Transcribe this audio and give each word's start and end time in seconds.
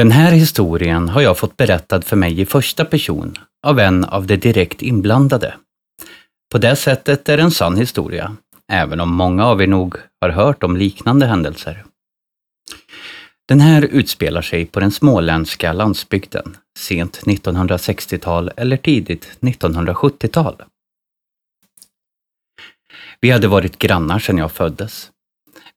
Den 0.00 0.10
här 0.10 0.32
historien 0.32 1.08
har 1.08 1.20
jag 1.20 1.38
fått 1.38 1.56
berättad 1.56 2.02
för 2.02 2.16
mig 2.16 2.40
i 2.40 2.46
första 2.46 2.84
person 2.84 3.34
av 3.66 3.78
en 3.78 4.04
av 4.04 4.26
de 4.26 4.36
direkt 4.36 4.82
inblandade. 4.82 5.54
På 6.52 6.58
det 6.58 6.76
sättet 6.76 7.28
är 7.28 7.36
det 7.36 7.42
en 7.42 7.50
sann 7.50 7.76
historia, 7.76 8.36
även 8.72 9.00
om 9.00 9.14
många 9.14 9.46
av 9.46 9.62
er 9.62 9.66
nog 9.66 9.96
har 10.20 10.28
hört 10.28 10.62
om 10.62 10.76
liknande 10.76 11.26
händelser. 11.26 11.84
Den 13.48 13.60
här 13.60 13.82
utspelar 13.82 14.42
sig 14.42 14.66
på 14.66 14.80
den 14.80 14.90
småländska 14.90 15.72
landsbygden, 15.72 16.56
sent 16.78 17.20
1960-tal 17.24 18.50
eller 18.56 18.76
tidigt 18.76 19.38
1970-tal. 19.40 20.62
Vi 23.20 23.30
hade 23.30 23.48
varit 23.48 23.78
grannar 23.78 24.18
sedan 24.18 24.38
jag 24.38 24.52
föddes. 24.52 25.10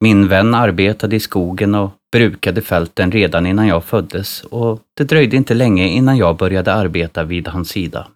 Min 0.04 0.28
vän 0.28 0.54
arbetade 0.54 1.16
i 1.16 1.20
skogen 1.20 1.76
och 1.76 1.92
brukade 2.12 2.62
fälten 2.62 3.12
redan 3.12 3.46
innan 3.46 3.68
jag 3.68 3.84
föddes 3.84 4.44
och 4.44 4.82
det 4.98 5.04
dröjde 5.04 5.38
inte 5.38 5.54
länge 5.54 5.88
innan 5.88 6.18
jag 6.18 6.38
började 6.38 6.74
arbeta 6.74 7.24
vid 7.24 7.48
hans 7.48 7.70
sida. 7.70 8.08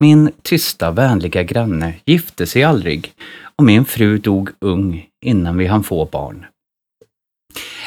Min 0.00 0.30
tysta, 0.42 0.90
vänliga 0.90 1.42
granne 1.42 1.94
gifte 2.04 2.46
sig 2.46 2.64
aldrig 2.64 3.12
och 3.56 3.64
min 3.64 3.84
fru 3.84 4.18
dog 4.18 4.50
ung 4.60 5.06
innan 5.24 5.58
vi 5.58 5.66
hann 5.66 5.84
få 5.84 6.04
barn. 6.04 6.46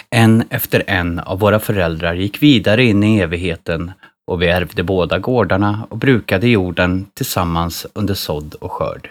En 0.10 0.44
efter 0.50 0.84
en 0.88 1.20
av 1.20 1.40
våra 1.40 1.60
föräldrar 1.60 2.14
gick 2.14 2.44
vidare 2.44 2.84
in 2.84 3.04
i 3.04 3.20
evigheten 3.20 3.92
och 4.28 4.42
vi 4.42 4.48
ärvde 4.48 4.84
båda 4.84 5.20
gårdarna 5.20 5.88
och 5.90 5.98
brukade 5.98 6.48
jorden 6.48 7.06
tillsammans 7.14 7.88
under 7.94 8.14
sådd 8.14 8.54
och 8.54 8.72
skörd. 8.72 9.10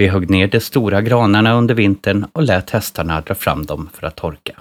Vi 0.00 0.08
högg 0.08 0.30
ner 0.30 0.46
de 0.46 0.60
stora 0.60 1.02
granarna 1.02 1.54
under 1.54 1.74
vintern 1.74 2.26
och 2.32 2.42
lät 2.42 2.70
hästarna 2.70 3.20
dra 3.20 3.34
fram 3.34 3.66
dem 3.66 3.90
för 3.92 4.06
att 4.06 4.16
torka. 4.16 4.60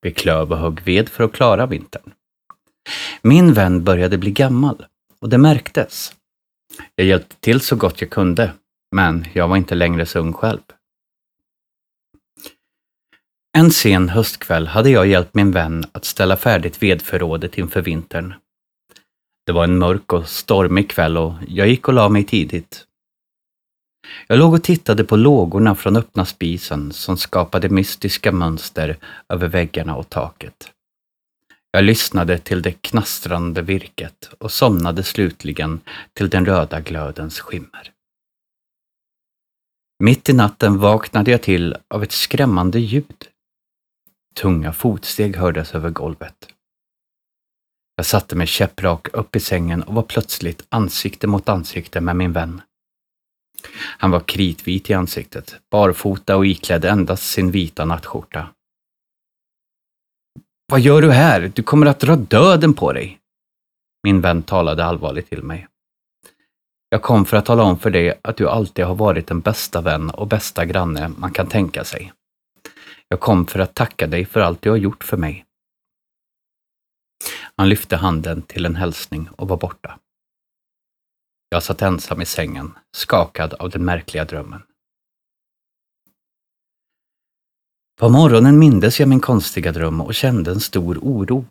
Vi 0.00 0.12
klöv 0.12 0.52
och 0.52 0.58
högg 0.58 0.80
ved 0.84 1.08
för 1.08 1.24
att 1.24 1.32
klara 1.32 1.66
vintern. 1.66 2.12
Min 3.22 3.52
vän 3.52 3.84
började 3.84 4.18
bli 4.18 4.30
gammal 4.30 4.86
och 5.20 5.28
det 5.28 5.38
märktes. 5.38 6.14
Jag 6.94 7.06
hjälpte 7.06 7.36
till 7.40 7.60
så 7.60 7.76
gott 7.76 8.00
jag 8.00 8.10
kunde, 8.10 8.52
men 8.96 9.26
jag 9.32 9.48
var 9.48 9.56
inte 9.56 9.74
längre 9.74 10.06
så 10.06 10.18
ung 10.18 10.32
själv. 10.32 10.60
En 13.58 13.70
sen 13.70 14.08
höstkväll 14.08 14.66
hade 14.66 14.90
jag 14.90 15.06
hjälpt 15.06 15.34
min 15.34 15.52
vän 15.52 15.84
att 15.92 16.04
ställa 16.04 16.36
färdigt 16.36 16.82
vedförrådet 16.82 17.58
inför 17.58 17.82
vintern. 17.82 18.34
Det 19.46 19.52
var 19.52 19.64
en 19.64 19.78
mörk 19.78 20.12
och 20.12 20.28
stormig 20.28 20.90
kväll 20.90 21.16
och 21.16 21.34
jag 21.48 21.68
gick 21.68 21.88
och 21.88 21.94
la 21.94 22.08
mig 22.08 22.24
tidigt. 22.24 22.86
Jag 24.26 24.38
låg 24.38 24.54
och 24.54 24.62
tittade 24.62 25.04
på 25.04 25.16
lågorna 25.16 25.74
från 25.74 25.96
öppna 25.96 26.24
spisen 26.24 26.92
som 26.92 27.16
skapade 27.16 27.68
mystiska 27.68 28.32
mönster 28.32 28.98
över 29.28 29.48
väggarna 29.48 29.96
och 29.96 30.08
taket. 30.08 30.72
Jag 31.70 31.84
lyssnade 31.84 32.38
till 32.38 32.62
det 32.62 32.72
knastrande 32.72 33.62
virket 33.62 34.30
och 34.38 34.52
somnade 34.52 35.02
slutligen 35.02 35.80
till 36.12 36.30
den 36.30 36.46
röda 36.46 36.80
glödens 36.80 37.40
skimmer. 37.40 37.92
Mitt 39.98 40.28
i 40.28 40.32
natten 40.32 40.78
vaknade 40.78 41.30
jag 41.30 41.42
till 41.42 41.76
av 41.88 42.02
ett 42.02 42.12
skrämmande 42.12 42.78
ljud. 42.78 43.28
Tunga 44.34 44.72
fotsteg 44.72 45.36
hördes 45.36 45.74
över 45.74 45.90
golvet. 45.90 46.48
Jag 47.96 48.06
satte 48.06 48.36
mig 48.36 48.46
käpprak 48.46 49.08
upp 49.12 49.36
i 49.36 49.40
sängen 49.40 49.82
och 49.82 49.94
var 49.94 50.02
plötsligt 50.02 50.66
ansikte 50.68 51.26
mot 51.26 51.48
ansikte 51.48 52.00
med 52.00 52.16
min 52.16 52.32
vän. 52.32 52.62
Han 53.74 54.10
var 54.10 54.20
kritvit 54.20 54.90
i 54.90 54.94
ansiktet, 54.94 55.56
barfota 55.70 56.36
och 56.36 56.46
iklädd 56.46 56.84
endast 56.84 57.30
sin 57.30 57.50
vita 57.50 57.84
nattskjorta. 57.84 58.48
Vad 60.68 60.80
gör 60.80 61.02
du 61.02 61.10
här? 61.10 61.52
Du 61.54 61.62
kommer 61.62 61.86
att 61.86 62.00
dra 62.00 62.16
döden 62.16 62.74
på 62.74 62.92
dig! 62.92 63.18
Min 64.02 64.20
vän 64.20 64.42
talade 64.42 64.84
allvarligt 64.84 65.28
till 65.28 65.42
mig. 65.42 65.68
Jag 66.88 67.02
kom 67.02 67.24
för 67.24 67.36
att 67.36 67.46
tala 67.46 67.62
om 67.62 67.78
för 67.78 67.90
dig 67.90 68.20
att 68.22 68.36
du 68.36 68.48
alltid 68.48 68.84
har 68.84 68.94
varit 68.94 69.26
den 69.26 69.40
bästa 69.40 69.80
vän 69.80 70.10
och 70.10 70.26
bästa 70.26 70.64
granne 70.64 71.08
man 71.16 71.32
kan 71.32 71.46
tänka 71.46 71.84
sig. 71.84 72.12
Jag 73.08 73.20
kom 73.20 73.46
för 73.46 73.58
att 73.58 73.74
tacka 73.74 74.06
dig 74.06 74.24
för 74.24 74.40
allt 74.40 74.62
du 74.62 74.70
har 74.70 74.76
gjort 74.76 75.04
för 75.04 75.16
mig. 75.16 75.44
Han 77.56 77.68
lyfte 77.68 77.96
handen 77.96 78.42
till 78.42 78.66
en 78.66 78.76
hälsning 78.76 79.28
och 79.36 79.48
var 79.48 79.56
borta. 79.56 79.98
Jag 81.48 81.62
satt 81.62 81.82
ensam 81.82 82.20
i 82.20 82.26
sängen, 82.26 82.78
skakad 82.92 83.54
av 83.54 83.70
den 83.70 83.84
märkliga 83.84 84.24
drömmen. 84.24 84.62
På 88.00 88.08
morgonen 88.08 88.58
mindes 88.58 89.00
jag 89.00 89.08
min 89.08 89.20
konstiga 89.20 89.72
dröm 89.72 90.00
och 90.00 90.14
kände 90.14 90.50
en 90.50 90.60
stor 90.60 90.98
oro. 91.02 91.44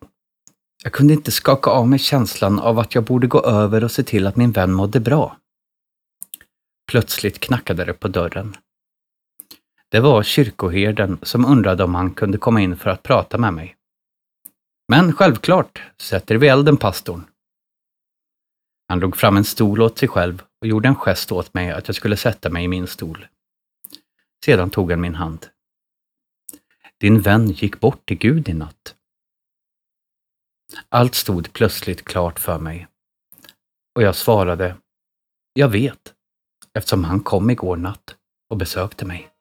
Jag 0.84 0.94
kunde 0.94 1.14
inte 1.14 1.32
skaka 1.32 1.70
av 1.70 1.88
mig 1.88 2.00
känslan 2.00 2.60
av 2.60 2.80
att 2.80 2.96
jag 2.96 3.04
borde 3.04 3.28
gå 3.28 3.42
över 3.42 3.84
och 3.84 3.92
se 3.92 4.04
till 4.04 4.28
att 4.28 4.36
min 4.36 4.52
vän 4.52 4.72
mådde 4.72 5.00
bra. 5.00 5.38
Plötsligt 6.92 7.40
knackade 7.40 7.86
det 7.86 7.94
på 7.94 8.08
dörren. 8.08 8.56
Det 9.90 10.00
var 10.00 10.24
kyrkoherden 10.24 11.18
som 11.22 11.46
undrade 11.46 11.84
om 11.84 11.96
han 11.96 12.14
kunde 12.14 12.38
komma 12.38 12.62
in 12.62 12.78
för 12.78 12.90
att 12.90 13.04
prata 13.04 13.38
med 13.38 13.54
mig. 13.54 13.76
Men 14.88 15.14
självklart, 15.14 15.84
sätter 15.98 16.36
vi 16.36 16.48
elden 16.48 16.78
pastorn. 16.78 17.26
Han 18.88 19.00
drog 19.00 19.18
fram 19.18 19.38
en 19.38 19.44
stol 19.44 19.82
åt 19.82 19.98
sig 19.98 20.08
själv 20.08 20.44
och 20.62 20.68
gjorde 20.68 20.88
en 20.88 20.96
gest 20.96 21.32
åt 21.32 21.54
mig 21.54 21.72
att 21.72 21.88
jag 21.88 21.96
skulle 21.96 22.18
sätta 22.18 22.50
mig 22.50 22.64
i 22.64 22.68
min 22.68 22.88
stol. 22.88 23.28
Sedan 24.46 24.70
tog 24.70 24.92
han 24.92 25.02
min 25.02 25.16
hand. 25.16 25.48
Din 27.00 27.22
vän 27.22 27.52
gick 27.52 27.80
bort 27.80 28.06
till 28.06 28.18
Gud 28.18 28.50
i 28.50 28.54
natt. 28.54 28.96
Allt 30.90 31.16
stod 31.16 31.54
plötsligt 31.54 32.06
klart 32.06 32.40
för 32.40 32.60
mig. 32.60 32.88
Och 33.96 34.02
jag 34.02 34.16
svarade, 34.16 34.78
jag 35.54 35.70
vet, 35.70 36.14
eftersom 36.74 37.04
han 37.04 37.20
kom 37.20 37.50
igår 37.50 37.78
natt 37.78 38.16
och 38.50 38.58
besökte 38.58 39.06
mig. 39.06 39.35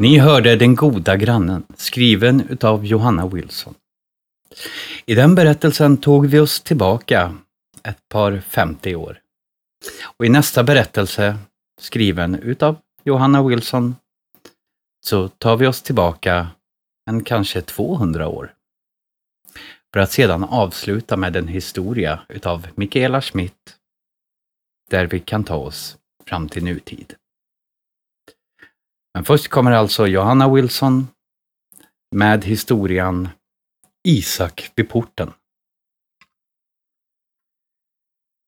Ni 0.00 0.18
hörde 0.18 0.56
Den 0.56 0.74
goda 0.74 1.16
grannen, 1.16 1.66
skriven 1.76 2.48
utav 2.48 2.86
Johanna 2.86 3.28
Wilson. 3.28 3.74
I 5.06 5.14
den 5.14 5.34
berättelsen 5.34 5.96
tog 5.96 6.26
vi 6.26 6.38
oss 6.38 6.60
tillbaka 6.60 7.36
ett 7.82 8.08
par 8.08 8.40
50 8.40 8.94
år. 8.94 9.20
Och 10.02 10.26
i 10.26 10.28
nästa 10.28 10.62
berättelse, 10.64 11.38
skriven 11.80 12.34
utav 12.34 12.76
Johanna 13.04 13.42
Wilson, 13.42 13.96
så 15.06 15.28
tar 15.28 15.56
vi 15.56 15.66
oss 15.66 15.82
tillbaka 15.82 16.48
en 17.10 17.24
kanske 17.24 17.62
200 17.62 18.28
år. 18.28 18.54
För 19.92 20.00
att 20.00 20.12
sedan 20.12 20.44
avsluta 20.44 21.16
med 21.16 21.36
en 21.36 21.48
historia 21.48 22.20
utav 22.28 22.66
Michaela 22.74 23.20
Schmidt, 23.20 23.76
där 24.90 25.06
vi 25.06 25.20
kan 25.20 25.44
ta 25.44 25.56
oss 25.56 25.96
fram 26.26 26.48
till 26.48 26.64
nutid. 26.64 27.14
Men 29.18 29.24
först 29.24 29.48
kommer 29.48 29.72
alltså 29.72 30.06
Johanna 30.06 30.54
Wilson 30.54 31.08
med 32.14 32.44
historien 32.44 33.28
Isak 34.08 34.70
vid 34.74 34.88
porten. 34.88 35.30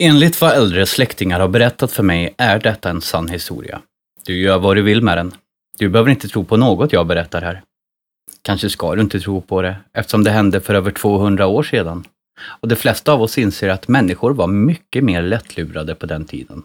Enligt 0.03 0.41
vad 0.41 0.53
äldre 0.53 0.87
släktingar 0.87 1.41
har 1.41 1.49
berättat 1.49 1.93
för 1.93 2.03
mig 2.03 2.35
är 2.39 2.59
detta 2.59 2.91
en 2.91 3.01
sann 3.01 3.29
historia. 3.29 3.83
Du 4.25 4.41
gör 4.41 4.59
vad 4.59 4.77
du 4.77 4.83
vill 4.83 5.03
med 5.03 5.19
den. 5.19 5.35
Du 5.79 5.89
behöver 5.89 6.11
inte 6.11 6.29
tro 6.29 6.45
på 6.45 6.57
något 6.57 6.93
jag 6.93 7.07
berättar 7.07 7.43
här. 7.43 7.63
Kanske 8.43 8.71
ska 8.71 8.95
du 8.95 9.01
inte 9.01 9.21
tro 9.21 9.41
på 9.41 9.63
det, 9.63 9.77
eftersom 9.93 10.25
det 10.25 10.31
hände 10.31 10.61
för 10.61 10.75
över 10.75 10.91
200 10.91 11.47
år 11.47 11.63
sedan. 11.63 12.05
Och 12.41 12.69
de 12.69 12.77
flesta 12.77 13.13
av 13.13 13.23
oss 13.23 13.39
inser 13.39 13.69
att 13.69 13.89
människor 13.89 14.35
var 14.35 14.47
mycket 14.47 15.05
mer 15.05 15.23
lättlurade 15.23 15.95
på 15.95 16.07
den 16.07 16.25
tiden. 16.25 16.63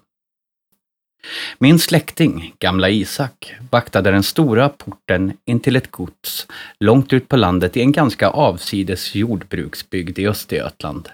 Min 1.59 1.79
släkting, 1.79 2.53
gamla 2.59 2.89
Isak, 2.89 3.55
vaktade 3.71 4.11
den 4.11 4.23
stora 4.23 4.69
porten 4.69 5.33
in 5.45 5.59
till 5.59 5.75
ett 5.75 5.91
gods 5.91 6.47
långt 6.79 7.13
ut 7.13 7.27
på 7.27 7.37
landet 7.37 7.77
i 7.77 7.81
en 7.81 7.91
ganska 7.91 8.29
avsides 8.29 9.15
jordbruksbygd 9.15 10.19
i 10.19 10.27
Östergötland. 10.27 11.09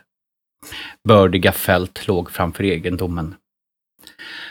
Bördiga 1.07 1.51
fält 1.51 2.07
låg 2.07 2.31
framför 2.31 2.63
egendomen. 2.63 3.35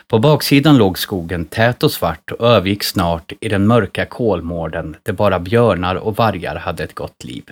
På 0.07 0.19
baksidan 0.19 0.77
låg 0.77 0.99
skogen 0.99 1.45
tät 1.45 1.83
och 1.83 1.93
svart 1.93 2.33
och 2.33 2.47
övergick 2.47 2.85
snart 2.85 3.33
i 3.41 3.49
den 3.49 3.67
mörka 3.67 4.07
kolmården 4.07 4.97
där 5.03 5.13
bara 5.13 5.41
björnar 5.41 5.95
och 5.95 6.17
vargar 6.17 6.57
hade 6.57 6.85
ett 6.85 6.95
gott 6.95 7.25
liv. 7.25 7.45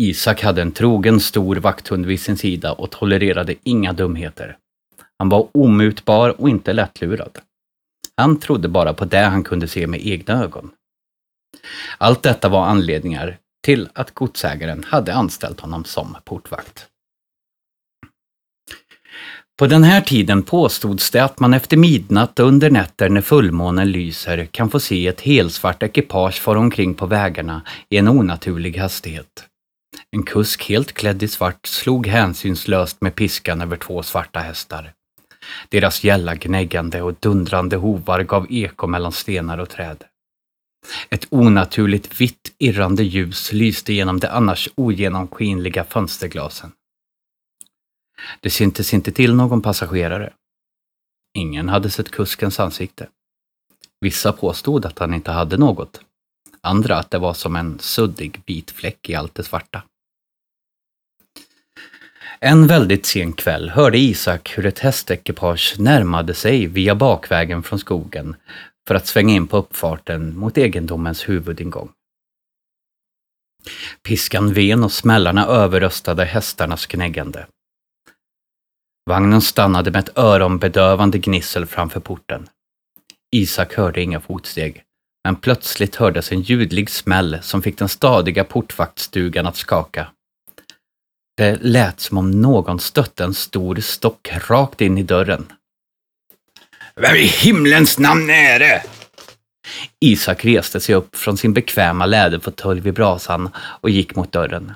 Isak 0.00 0.42
hade 0.42 0.62
en 0.62 0.72
trogen 0.72 1.20
stor 1.20 1.56
vakthund 1.56 2.06
vid 2.06 2.20
sin 2.20 2.36
sida 2.36 2.72
och 2.72 2.90
tolererade 2.90 3.54
inga 3.62 3.92
dumheter. 3.92 4.56
Han 5.18 5.28
var 5.28 5.48
omutbar 5.54 6.40
och 6.40 6.48
inte 6.48 6.72
lättlurad. 6.72 7.38
Han 8.16 8.38
trodde 8.38 8.68
bara 8.68 8.94
på 8.94 9.04
det 9.04 9.18
han 9.24 9.44
kunde 9.44 9.68
se 9.68 9.86
med 9.86 10.06
egna 10.06 10.42
ögon. 10.44 10.70
Allt 11.98 12.22
detta 12.22 12.48
var 12.48 12.66
anledningar 12.66 13.38
till 13.64 13.88
att 13.92 14.14
godsägaren 14.14 14.84
hade 14.84 15.14
anställt 15.14 15.60
honom 15.60 15.84
som 15.84 16.16
portvakt. 16.24 16.86
På 19.58 19.66
den 19.66 19.84
här 19.84 20.00
tiden 20.00 20.42
påstods 20.42 21.10
det 21.10 21.24
att 21.24 21.40
man 21.40 21.54
efter 21.54 21.76
midnatt 21.76 22.38
och 22.38 22.46
under 22.46 22.70
nätter 22.70 23.08
när 23.08 23.20
fullmånen 23.20 23.90
lyser 23.90 24.44
kan 24.44 24.70
få 24.70 24.80
se 24.80 25.06
ett 25.06 25.20
helsvart 25.20 25.82
ekipage 25.82 26.40
fara 26.40 26.58
omkring 26.58 26.94
på 26.94 27.06
vägarna 27.06 27.62
i 27.88 27.96
en 27.96 28.08
onaturlig 28.08 28.76
hastighet. 28.76 29.44
En 30.10 30.22
kusk 30.22 30.68
helt 30.68 30.92
klädd 30.92 31.22
i 31.22 31.28
svart 31.28 31.66
slog 31.66 32.06
hänsynslöst 32.06 33.00
med 33.00 33.14
piskan 33.14 33.60
över 33.60 33.76
två 33.76 34.02
svarta 34.02 34.40
hästar. 34.40 34.92
Deras 35.68 36.04
gälla 36.04 36.34
gnäggande 36.34 37.02
och 37.02 37.14
dundrande 37.20 37.76
hovar 37.76 38.22
gav 38.22 38.46
eko 38.50 38.86
mellan 38.86 39.12
stenar 39.12 39.58
och 39.58 39.68
träd. 39.68 40.04
Ett 41.10 41.26
onaturligt 41.30 42.20
vitt 42.20 42.54
irrande 42.58 43.02
ljus 43.02 43.52
lyste 43.52 43.92
genom 43.92 44.20
de 44.20 44.28
annars 44.28 44.68
ogenomskinliga 44.74 45.84
fönsterglasen. 45.84 46.72
Det 48.40 48.50
syntes 48.50 48.94
inte 48.94 49.12
till 49.12 49.34
någon 49.34 49.62
passagerare. 49.62 50.32
Ingen 51.34 51.68
hade 51.68 51.90
sett 51.90 52.10
kuskens 52.10 52.60
ansikte. 52.60 53.08
Vissa 54.00 54.32
påstod 54.32 54.86
att 54.86 54.98
han 54.98 55.14
inte 55.14 55.30
hade 55.30 55.56
något. 55.56 56.00
Andra 56.60 56.98
att 56.98 57.10
det 57.10 57.18
var 57.18 57.34
som 57.34 57.56
en 57.56 57.78
suddig 57.78 58.42
vit 58.46 58.70
fläck 58.70 59.10
i 59.10 59.14
allt 59.14 59.34
det 59.34 59.42
svarta. 59.42 59.82
En 62.40 62.66
väldigt 62.66 63.06
sen 63.06 63.32
kväll 63.32 63.70
hörde 63.70 63.98
Isak 63.98 64.58
hur 64.58 64.66
ett 64.66 64.78
hästekipage 64.78 65.74
närmade 65.78 66.34
sig 66.34 66.66
via 66.66 66.94
bakvägen 66.94 67.62
från 67.62 67.78
skogen 67.78 68.36
för 68.88 68.94
att 68.94 69.06
svänga 69.06 69.34
in 69.34 69.46
på 69.46 69.56
uppfarten 69.56 70.38
mot 70.38 70.58
egendomens 70.58 71.28
huvudingång. 71.28 71.90
Piskan 74.02 74.52
ven 74.52 74.84
och 74.84 74.92
smällarna 74.92 75.46
överröstade 75.46 76.24
hästarnas 76.24 76.86
knäggande. 76.86 77.46
Vagnen 79.06 79.40
stannade 79.40 79.90
med 79.90 80.00
ett 80.00 80.18
öronbedövande 80.18 81.18
gnissel 81.18 81.66
framför 81.66 82.00
porten. 82.00 82.48
Isak 83.32 83.74
hörde 83.74 84.02
inga 84.02 84.20
fotsteg, 84.20 84.82
men 85.24 85.36
plötsligt 85.36 85.96
hördes 85.96 86.32
en 86.32 86.40
ljudlig 86.40 86.90
smäll 86.90 87.38
som 87.42 87.62
fick 87.62 87.78
den 87.78 87.88
stadiga 87.88 88.44
portvaktstugan 88.44 89.46
att 89.46 89.56
skaka. 89.56 90.06
Det 91.36 91.58
lät 91.62 92.00
som 92.00 92.18
om 92.18 92.30
någon 92.30 92.80
stötte 92.80 93.24
en 93.24 93.34
stor 93.34 93.76
stock 93.76 94.28
rakt 94.48 94.80
in 94.80 94.98
i 94.98 95.02
dörren. 95.02 95.46
Vem 97.00 97.16
i 97.16 97.26
himlens 97.26 97.98
namn 97.98 98.30
är 98.30 98.58
det? 98.58 98.82
Isak 100.00 100.44
reste 100.44 100.80
sig 100.80 100.94
upp 100.94 101.16
från 101.16 101.36
sin 101.36 101.52
bekväma 101.52 102.06
läderfåtölj 102.06 102.80
vid 102.80 102.94
brasan 102.94 103.50
och 103.56 103.90
gick 103.90 104.16
mot 104.16 104.32
dörren. 104.32 104.72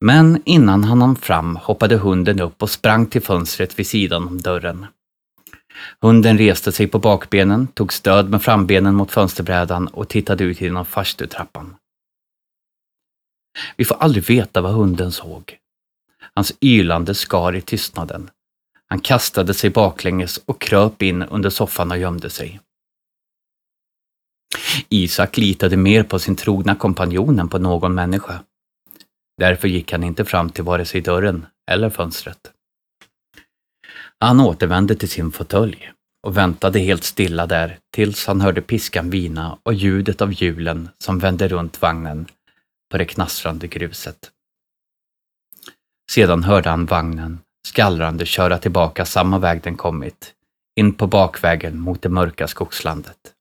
Men 0.00 0.42
innan 0.44 0.84
han 0.84 1.00
hann 1.00 1.16
fram 1.16 1.56
hoppade 1.56 1.96
hunden 1.96 2.40
upp 2.40 2.62
och 2.62 2.70
sprang 2.70 3.06
till 3.06 3.22
fönstret 3.22 3.78
vid 3.78 3.86
sidan 3.86 4.26
om 4.26 4.40
dörren. 4.40 4.86
Hunden 6.00 6.38
reste 6.38 6.72
sig 6.72 6.86
på 6.86 6.98
bakbenen, 6.98 7.66
tog 7.66 7.92
stöd 7.92 8.30
med 8.30 8.42
frambenen 8.42 8.94
mot 8.94 9.12
fönsterbrädan 9.12 9.88
och 9.88 10.08
tittade 10.08 10.44
ut 10.44 10.60
genom 10.60 10.84
farstutrappan. 10.84 11.74
Vi 13.76 13.84
får 13.84 13.94
aldrig 13.94 14.24
veta 14.24 14.60
vad 14.60 14.72
hunden 14.72 15.12
såg. 15.12 15.58
Hans 16.34 16.52
ylande 16.60 17.14
skar 17.14 17.56
i 17.56 17.60
tystnaden. 17.60 18.30
Han 18.86 19.00
kastade 19.00 19.54
sig 19.54 19.70
baklänges 19.70 20.36
och 20.44 20.60
kröp 20.60 21.02
in 21.02 21.22
under 21.22 21.50
soffan 21.50 21.90
och 21.90 21.98
gömde 21.98 22.30
sig. 22.30 22.60
Isak 24.88 25.36
litade 25.36 25.76
mer 25.76 26.02
på 26.02 26.18
sin 26.18 26.36
trogna 26.36 26.74
kompanjon 26.74 27.38
än 27.38 27.48
på 27.48 27.58
någon 27.58 27.94
människa. 27.94 28.40
Därför 29.38 29.68
gick 29.68 29.92
han 29.92 30.04
inte 30.04 30.24
fram 30.24 30.50
till 30.50 30.64
vare 30.64 30.84
sig 30.84 31.00
dörren 31.00 31.46
eller 31.70 31.90
fönstret. 31.90 32.52
Han 34.20 34.40
återvände 34.40 34.94
till 34.94 35.08
sin 35.08 35.32
fåtölj 35.32 35.92
och 36.26 36.36
väntade 36.36 36.78
helt 36.78 37.04
stilla 37.04 37.46
där 37.46 37.78
tills 37.94 38.26
han 38.26 38.40
hörde 38.40 38.60
piskan 38.60 39.10
vina 39.10 39.58
och 39.62 39.74
ljudet 39.74 40.20
av 40.20 40.32
hjulen 40.32 40.88
som 40.98 41.18
vände 41.18 41.48
runt 41.48 41.82
vagnen 41.82 42.26
på 42.90 42.98
det 42.98 43.04
knastrande 43.04 43.66
gruset. 43.66 44.30
Sedan 46.10 46.44
hörde 46.44 46.70
han 46.70 46.86
vagnen 46.86 47.38
skallrande 47.66 48.26
köra 48.26 48.58
tillbaka 48.58 49.04
samma 49.04 49.38
väg 49.38 49.62
den 49.62 49.76
kommit, 49.76 50.34
in 50.80 50.94
på 50.94 51.06
bakvägen 51.06 51.80
mot 51.80 52.02
det 52.02 52.08
mörka 52.08 52.48
skogslandet. 52.48 53.34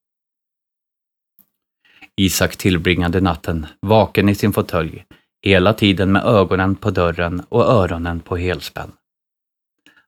Isak 2.15 2.57
tillbringade 2.57 3.21
natten 3.21 3.65
vaken 3.81 4.29
i 4.29 4.35
sin 4.35 4.53
fåtölj, 4.53 5.05
hela 5.45 5.73
tiden 5.73 6.11
med 6.11 6.25
ögonen 6.25 6.75
på 6.75 6.91
dörren 6.91 7.43
och 7.49 7.65
öronen 7.65 8.19
på 8.19 8.37
helspänn. 8.37 8.91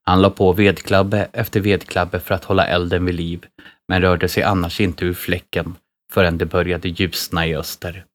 Han 0.03 0.21
la 0.21 0.29
på 0.29 0.53
vedklabbe 0.53 1.29
efter 1.33 1.59
vedklabbe 1.59 2.19
för 2.19 2.35
att 2.35 2.43
hålla 2.43 2.67
elden 2.67 3.05
vid 3.05 3.15
liv, 3.15 3.45
men 3.87 4.01
rörde 4.01 4.27
sig 4.27 4.43
annars 4.43 4.81
inte 4.81 5.05
ur 5.05 5.13
fläcken 5.13 5.75
förrän 6.11 6.37
det 6.37 6.45
började 6.45 6.89
ljusna 6.89 7.47
i 7.47 7.55
öster. 7.55 8.05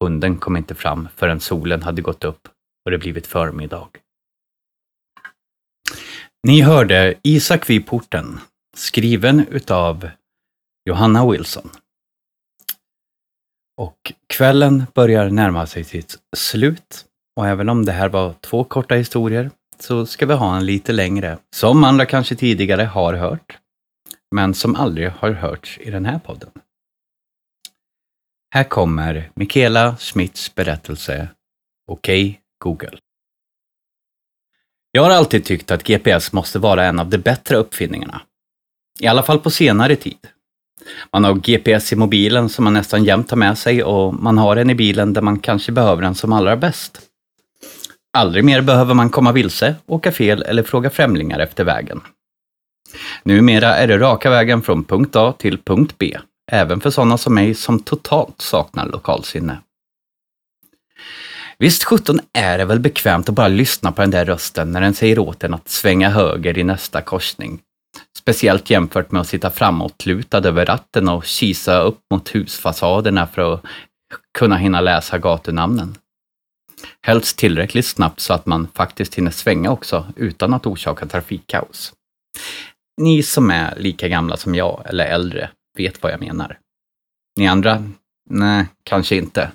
Hunden 0.00 0.38
kom 0.38 0.56
inte 0.56 0.74
fram 0.74 1.08
förrän 1.16 1.40
solen 1.40 1.82
hade 1.82 2.02
gått 2.02 2.24
upp 2.24 2.48
och 2.84 2.90
det 2.90 2.98
blivit 2.98 3.26
förmiddag. 3.26 3.88
Ni 6.46 6.60
hörde 6.60 7.14
Isak 7.22 7.70
vid 7.70 7.86
porten, 7.86 8.40
skriven 8.76 9.46
utav 9.50 10.10
Johanna 10.88 11.30
Wilson. 11.30 11.70
Och 13.76 14.12
kvällen 14.26 14.86
börjar 14.94 15.30
närma 15.30 15.66
sig 15.66 15.84
sitt 15.84 16.18
slut 16.36 17.06
och 17.36 17.46
även 17.46 17.68
om 17.68 17.84
det 17.84 17.92
här 17.92 18.08
var 18.08 18.34
två 18.40 18.64
korta 18.64 18.94
historier 18.94 19.50
så 19.78 20.06
ska 20.06 20.26
vi 20.26 20.34
ha 20.34 20.56
en 20.56 20.66
lite 20.66 20.92
längre, 20.92 21.38
som 21.54 21.84
andra 21.84 22.06
kanske 22.06 22.36
tidigare 22.36 22.82
har 22.82 23.14
hört, 23.14 23.58
men 24.34 24.54
som 24.54 24.74
aldrig 24.74 25.10
har 25.10 25.30
hörts 25.30 25.78
i 25.78 25.90
den 25.90 26.04
här 26.04 26.18
podden. 26.18 26.50
Här 28.52 28.64
kommer 28.64 29.30
Michaela 29.34 29.96
Schmidts 29.96 30.54
berättelse 30.54 31.28
Okej 31.88 32.28
okay, 32.28 32.36
Google. 32.64 32.98
Jag 34.92 35.02
har 35.02 35.10
alltid 35.10 35.44
tyckt 35.44 35.70
att 35.70 35.84
GPS 35.84 36.32
måste 36.32 36.58
vara 36.58 36.84
en 36.84 36.98
av 36.98 37.08
de 37.08 37.18
bättre 37.18 37.56
uppfinningarna. 37.56 38.22
I 39.00 39.06
alla 39.06 39.22
fall 39.22 39.38
på 39.38 39.50
senare 39.50 39.96
tid. 39.96 40.18
Man 41.12 41.24
har 41.24 41.34
GPS 41.34 41.92
i 41.92 41.96
mobilen 41.96 42.48
som 42.48 42.64
man 42.64 42.72
nästan 42.72 43.04
jämt 43.04 43.30
har 43.30 43.36
med 43.36 43.58
sig 43.58 43.82
och 43.84 44.14
man 44.14 44.38
har 44.38 44.56
en 44.56 44.70
i 44.70 44.74
bilen 44.74 45.12
där 45.12 45.22
man 45.22 45.38
kanske 45.38 45.72
behöver 45.72 46.02
den 46.02 46.14
som 46.14 46.32
allra 46.32 46.56
bäst. 46.56 47.00
Aldrig 48.12 48.44
mer 48.44 48.62
behöver 48.62 48.94
man 48.94 49.10
komma 49.10 49.32
vilse, 49.32 49.74
åka 49.86 50.12
fel 50.12 50.42
eller 50.42 50.62
fråga 50.62 50.90
främlingar 50.90 51.38
efter 51.38 51.64
vägen. 51.64 52.00
Numera 53.22 53.76
är 53.76 53.88
det 53.88 53.98
raka 53.98 54.30
vägen 54.30 54.62
från 54.62 54.84
punkt 54.84 55.16
A 55.16 55.34
till 55.38 55.58
punkt 55.58 55.94
B, 55.98 56.18
även 56.50 56.80
för 56.80 56.90
sådana 56.90 57.18
som 57.18 57.34
mig 57.34 57.54
som 57.54 57.80
totalt 57.80 58.40
saknar 58.40 58.86
lokalsinne. 58.86 59.58
Visst 61.58 61.84
sjutton 61.84 62.20
är 62.32 62.58
det 62.58 62.64
väl 62.64 62.80
bekvämt 62.80 63.28
att 63.28 63.34
bara 63.34 63.48
lyssna 63.48 63.92
på 63.92 64.00
den 64.00 64.10
där 64.10 64.24
rösten 64.24 64.72
när 64.72 64.80
den 64.80 64.94
säger 64.94 65.18
åt 65.18 65.44
en 65.44 65.54
att 65.54 65.68
svänga 65.68 66.08
höger 66.08 66.58
i 66.58 66.64
nästa 66.64 67.02
korsning. 67.02 67.60
Speciellt 68.18 68.70
jämfört 68.70 69.10
med 69.10 69.20
att 69.20 69.28
sitta 69.28 69.50
framåtlutad 69.50 70.48
över 70.48 70.66
ratten 70.66 71.08
och 71.08 71.24
kisa 71.24 71.80
upp 71.80 72.00
mot 72.10 72.34
husfasaderna 72.34 73.26
för 73.26 73.54
att 73.54 73.62
kunna 74.38 74.56
hinna 74.56 74.80
läsa 74.80 75.18
gatunamnen. 75.18 75.96
Helst 77.02 77.38
tillräckligt 77.38 77.86
snabbt 77.86 78.20
så 78.20 78.34
att 78.34 78.46
man 78.46 78.68
faktiskt 78.74 79.14
hinner 79.14 79.30
svänga 79.30 79.70
också 79.70 80.06
utan 80.16 80.54
att 80.54 80.66
orsaka 80.66 81.06
trafikkaos. 81.06 81.92
Ni 83.00 83.22
som 83.22 83.50
är 83.50 83.74
lika 83.76 84.08
gamla 84.08 84.36
som 84.36 84.54
jag, 84.54 84.82
eller 84.86 85.06
äldre, 85.06 85.50
vet 85.80 86.02
vad 86.02 86.12
jag 86.12 86.20
menar. 86.20 86.58
Ni 87.36 87.48
andra? 87.48 87.84
Nej, 88.30 88.66
kanske 88.82 89.16
inte. 89.16 89.52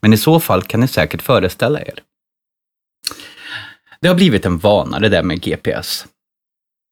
Men 0.00 0.12
i 0.12 0.16
så 0.16 0.40
fall 0.40 0.62
kan 0.62 0.80
ni 0.80 0.88
säkert 0.88 1.22
föreställa 1.22 1.80
er. 1.80 1.98
Det 4.00 4.08
har 4.08 4.14
blivit 4.14 4.46
en 4.46 4.58
vana 4.58 4.98
det 4.98 5.08
där 5.08 5.22
med 5.22 5.42
GPS. 5.42 6.06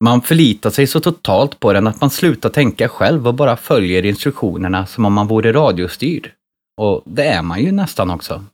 Man 0.05 0.23
förlitar 0.23 0.71
sig 0.71 0.87
så 0.87 1.01
totalt 1.01 1.61
på 1.61 1.73
den 1.73 1.87
att 1.87 2.01
man 2.01 2.11
slutar 2.11 2.49
tänka 2.49 2.89
själv 2.89 3.27
och 3.29 3.35
bara 3.35 3.57
följer 3.57 4.05
instruktionerna 4.05 4.87
som 4.87 5.05
om 5.05 5.13
man 5.13 5.27
vore 5.27 5.53
radiostyrd. 5.53 6.33
Och 6.77 7.03
det 7.07 7.25
är 7.25 7.43
man 7.43 7.63
ju 7.63 7.73
nästan 7.73 8.11
också. 8.11 8.45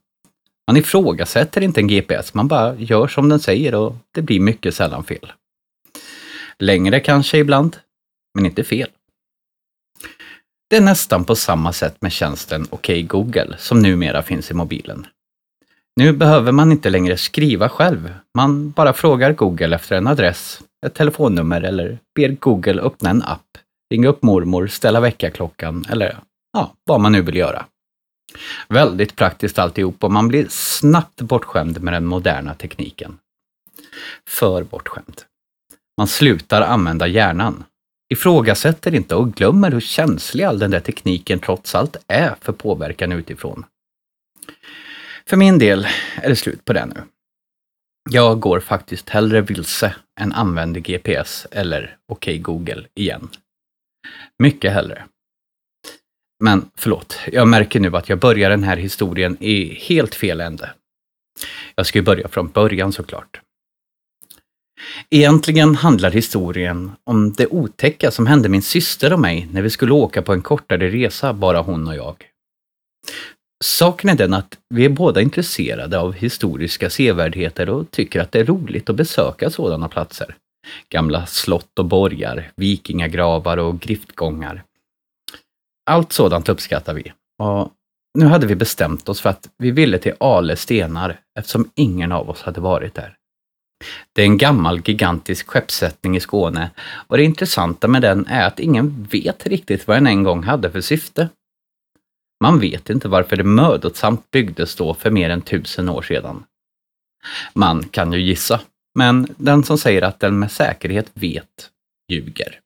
Man 0.67 0.77
ifrågasätter 0.77 1.61
inte 1.61 1.79
en 1.79 1.87
GPS, 1.87 2.33
man 2.33 2.47
bara 2.47 2.75
gör 2.75 3.07
som 3.07 3.29
den 3.29 3.39
säger 3.39 3.75
och 3.75 3.95
det 4.13 4.21
blir 4.21 4.39
mycket 4.39 4.75
sällan 4.75 5.03
fel. 5.03 5.31
Längre 6.59 6.99
kanske 6.99 7.37
ibland, 7.37 7.77
men 8.35 8.45
inte 8.45 8.63
fel. 8.63 8.89
Det 10.69 10.77
är 10.77 10.81
nästan 10.81 11.25
på 11.25 11.35
samma 11.35 11.73
sätt 11.73 12.01
med 12.01 12.11
tjänsten 12.11 12.67
OK 12.69 12.89
Google 13.07 13.55
som 13.57 13.79
numera 13.79 14.21
finns 14.21 14.51
i 14.51 14.53
mobilen. 14.53 15.07
Nu 15.95 16.13
behöver 16.13 16.51
man 16.51 16.71
inte 16.71 16.89
längre 16.89 17.17
skriva 17.17 17.69
själv. 17.69 18.13
Man 18.37 18.71
bara 18.71 18.93
frågar 18.93 19.33
Google 19.33 19.75
efter 19.75 19.95
en 19.95 20.07
adress, 20.07 20.61
ett 20.85 20.93
telefonnummer 20.93 21.61
eller 21.61 21.99
ber 22.15 22.29
Google 22.29 22.81
öppna 22.81 23.09
en 23.09 23.23
app, 23.23 23.57
ringa 23.93 24.07
upp 24.07 24.21
mormor, 24.21 24.67
ställa 24.67 24.99
väckarklockan 24.99 25.85
eller 25.89 26.17
ja, 26.53 26.73
vad 26.83 27.01
man 27.01 27.11
nu 27.11 27.21
vill 27.21 27.35
göra. 27.35 27.65
Väldigt 28.67 29.15
praktiskt 29.15 29.59
alltihop 29.59 30.03
och 30.03 30.11
man 30.11 30.27
blir 30.27 30.47
snabbt 30.49 31.21
bortskämd 31.21 31.81
med 31.81 31.93
den 31.93 32.05
moderna 32.05 32.53
tekniken. 32.53 33.17
För 34.27 34.63
bortskämd. 34.63 35.21
Man 35.97 36.07
slutar 36.07 36.61
använda 36.61 37.07
hjärnan. 37.07 37.63
Ifrågasätter 38.13 38.95
inte 38.95 39.15
och 39.15 39.33
glömmer 39.33 39.71
hur 39.71 39.79
känslig 39.79 40.43
all 40.43 40.59
den 40.59 40.71
där 40.71 40.79
tekniken 40.79 41.39
trots 41.39 41.75
allt 41.75 41.97
är 42.07 42.35
för 42.41 42.53
påverkan 42.53 43.11
utifrån. 43.11 43.65
För 45.25 45.37
min 45.37 45.59
del 45.59 45.87
är 46.15 46.29
det 46.29 46.35
slut 46.35 46.65
på 46.65 46.73
det 46.73 46.85
nu. 46.85 47.01
Jag 48.09 48.39
går 48.39 48.59
faktiskt 48.59 49.09
hellre 49.09 49.41
vilse 49.41 49.95
än 50.19 50.33
använder 50.33 50.81
GPS 50.81 51.47
eller 51.51 51.97
OK 52.07 52.29
Google 52.39 52.87
igen. 52.95 53.29
Mycket 54.37 54.73
hellre. 54.73 55.05
Men 56.43 56.71
förlåt, 56.75 57.19
jag 57.31 57.47
märker 57.47 57.79
nu 57.79 57.97
att 57.97 58.09
jag 58.09 58.19
börjar 58.19 58.49
den 58.49 58.63
här 58.63 58.77
historien 58.77 59.37
i 59.39 59.73
helt 59.73 60.15
fel 60.15 60.41
ände. 60.41 60.73
Jag 61.75 61.85
ska 61.85 61.99
ju 61.99 62.03
börja 62.03 62.27
från 62.27 62.47
början 62.47 62.93
såklart. 62.93 63.41
Egentligen 65.09 65.75
handlar 65.75 66.11
historien 66.11 66.91
om 67.03 67.33
det 67.33 67.47
otäcka 67.47 68.11
som 68.11 68.27
hände 68.27 68.49
min 68.49 68.61
syster 68.61 69.13
och 69.13 69.19
mig 69.19 69.47
när 69.51 69.61
vi 69.61 69.69
skulle 69.69 69.93
åka 69.93 70.21
på 70.21 70.33
en 70.33 70.41
kortare 70.41 70.89
resa, 70.89 71.33
bara 71.33 71.61
hon 71.61 71.87
och 71.87 71.95
jag. 71.95 72.15
Saken 73.63 74.09
är 74.09 74.15
den 74.15 74.33
att 74.33 74.57
vi 74.69 74.85
är 74.85 74.89
båda 74.89 75.21
intresserade 75.21 75.99
av 75.99 76.13
historiska 76.13 76.89
sevärdheter 76.89 77.69
och 77.69 77.91
tycker 77.91 78.21
att 78.21 78.31
det 78.31 78.39
är 78.39 78.45
roligt 78.45 78.89
att 78.89 78.95
besöka 78.95 79.49
sådana 79.49 79.87
platser. 79.87 80.35
Gamla 80.89 81.25
slott 81.25 81.79
och 81.79 81.85
borgar, 81.85 82.51
vikingagravar 82.55 83.57
och 83.57 83.79
griftgångar. 83.79 84.63
Allt 85.89 86.13
sådant 86.13 86.49
uppskattar 86.49 86.93
vi. 86.93 87.13
Och 87.43 87.71
nu 88.19 88.25
hade 88.25 88.47
vi 88.47 88.55
bestämt 88.55 89.09
oss 89.09 89.21
för 89.21 89.29
att 89.29 89.49
vi 89.57 89.71
ville 89.71 89.97
till 89.97 90.13
Ale 90.19 90.55
stenar 90.55 91.19
eftersom 91.39 91.69
ingen 91.75 92.11
av 92.11 92.29
oss 92.29 92.41
hade 92.41 92.61
varit 92.61 92.95
där. 92.95 93.18
Det 94.13 94.21
är 94.21 94.25
en 94.25 94.37
gammal 94.37 94.81
gigantisk 94.85 95.47
skeppssättning 95.47 96.15
i 96.15 96.19
Skåne 96.19 96.71
och 97.07 97.17
det 97.17 97.23
intressanta 97.23 97.87
med 97.87 98.01
den 98.01 98.25
är 98.27 98.47
att 98.47 98.59
ingen 98.59 99.03
vet 99.03 99.47
riktigt 99.47 99.87
vad 99.87 99.97
den 99.97 100.07
en 100.07 100.23
gång 100.23 100.43
hade 100.43 100.71
för 100.71 100.81
syfte. 100.81 101.29
Man 102.43 102.59
vet 102.59 102.89
inte 102.89 103.07
varför 103.07 103.35
det 103.35 103.43
mödosamt 103.43 104.31
byggdes 104.31 104.75
då 104.75 104.93
för 104.93 105.11
mer 105.11 105.29
än 105.29 105.41
tusen 105.41 105.89
år 105.89 106.01
sedan. 106.01 106.43
Man 107.53 107.83
kan 107.83 108.13
ju 108.13 108.21
gissa, 108.21 108.61
men 108.95 109.35
den 109.37 109.63
som 109.63 109.77
säger 109.77 110.01
att 110.01 110.19
den 110.19 110.39
med 110.39 110.51
säkerhet 110.51 111.11
vet, 111.13 111.69
ljuger. 112.11 112.59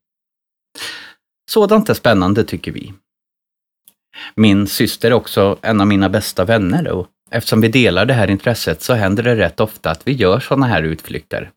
Sådant 1.51 1.89
är 1.89 1.93
spännande 1.93 2.43
tycker 2.43 2.71
vi. 2.71 2.93
Min 4.35 4.67
syster 4.67 5.11
är 5.11 5.13
också 5.13 5.57
en 5.61 5.81
av 5.81 5.87
mina 5.87 6.09
bästa 6.09 6.45
vänner 6.45 6.87
och 6.87 7.07
eftersom 7.33 7.61
vi 7.61 7.67
delar 7.67 8.05
det 8.05 8.13
här 8.13 8.29
intresset 8.29 8.81
så 8.81 8.93
händer 8.93 9.23
det 9.23 9.35
rätt 9.35 9.59
ofta 9.59 9.91
att 9.91 10.07
vi 10.07 10.11
gör 10.11 10.39
sådana 10.39 10.65
här 10.65 10.83
utflykter. 10.83 11.51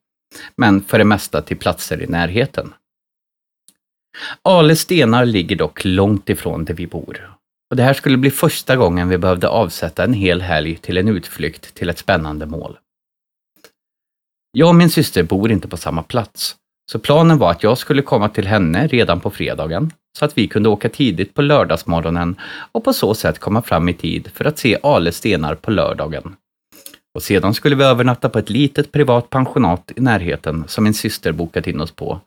Men 0.56 0.82
för 0.82 0.98
det 0.98 1.04
mesta 1.04 1.42
till 1.42 1.56
platser 1.56 2.02
i 2.02 2.06
närheten. 2.06 2.74
Ale 4.42 4.76
stenar 4.76 5.24
ligger 5.24 5.56
dock 5.56 5.84
långt 5.84 6.28
ifrån 6.28 6.64
där 6.64 6.74
vi 6.74 6.86
bor. 6.86 7.36
Och 7.70 7.76
det 7.76 7.82
här 7.82 7.94
skulle 7.94 8.16
bli 8.16 8.30
första 8.30 8.76
gången 8.76 9.08
vi 9.08 9.18
behövde 9.18 9.48
avsätta 9.48 10.04
en 10.04 10.12
hel 10.12 10.42
helg 10.42 10.76
till 10.76 10.96
en 10.96 11.08
utflykt 11.08 11.74
till 11.74 11.88
ett 11.88 11.98
spännande 11.98 12.46
mål. 12.46 12.78
Jag 14.52 14.68
och 14.68 14.74
min 14.74 14.90
syster 14.90 15.22
bor 15.22 15.50
inte 15.50 15.68
på 15.68 15.76
samma 15.76 16.02
plats, 16.02 16.56
så 16.92 16.98
planen 16.98 17.38
var 17.38 17.50
att 17.50 17.62
jag 17.62 17.78
skulle 17.78 18.02
komma 18.02 18.28
till 18.28 18.46
henne 18.46 18.86
redan 18.86 19.20
på 19.20 19.30
fredagen 19.30 19.92
så 20.16 20.24
att 20.24 20.38
vi 20.38 20.48
kunde 20.48 20.68
åka 20.68 20.88
tidigt 20.88 21.34
på 21.34 21.42
lördagsmorgonen 21.42 22.36
och 22.72 22.84
på 22.84 22.92
så 22.92 23.14
sätt 23.14 23.38
komma 23.38 23.62
fram 23.62 23.88
i 23.88 23.94
tid 23.94 24.30
för 24.34 24.44
att 24.44 24.58
se 24.58 24.78
Ale 24.82 25.12
stenar 25.12 25.54
på 25.54 25.70
lördagen. 25.70 26.36
Och 27.14 27.22
sedan 27.22 27.54
skulle 27.54 27.76
vi 27.76 27.84
övernatta 27.84 28.28
på 28.28 28.38
ett 28.38 28.50
litet 28.50 28.92
privat 28.92 29.30
pensionat 29.30 29.92
i 29.96 30.00
närheten 30.00 30.64
som 30.68 30.84
min 30.84 30.94
syster 30.94 31.32
bokat 31.32 31.66
in 31.66 31.80
oss 31.80 31.90
på. 31.90 32.20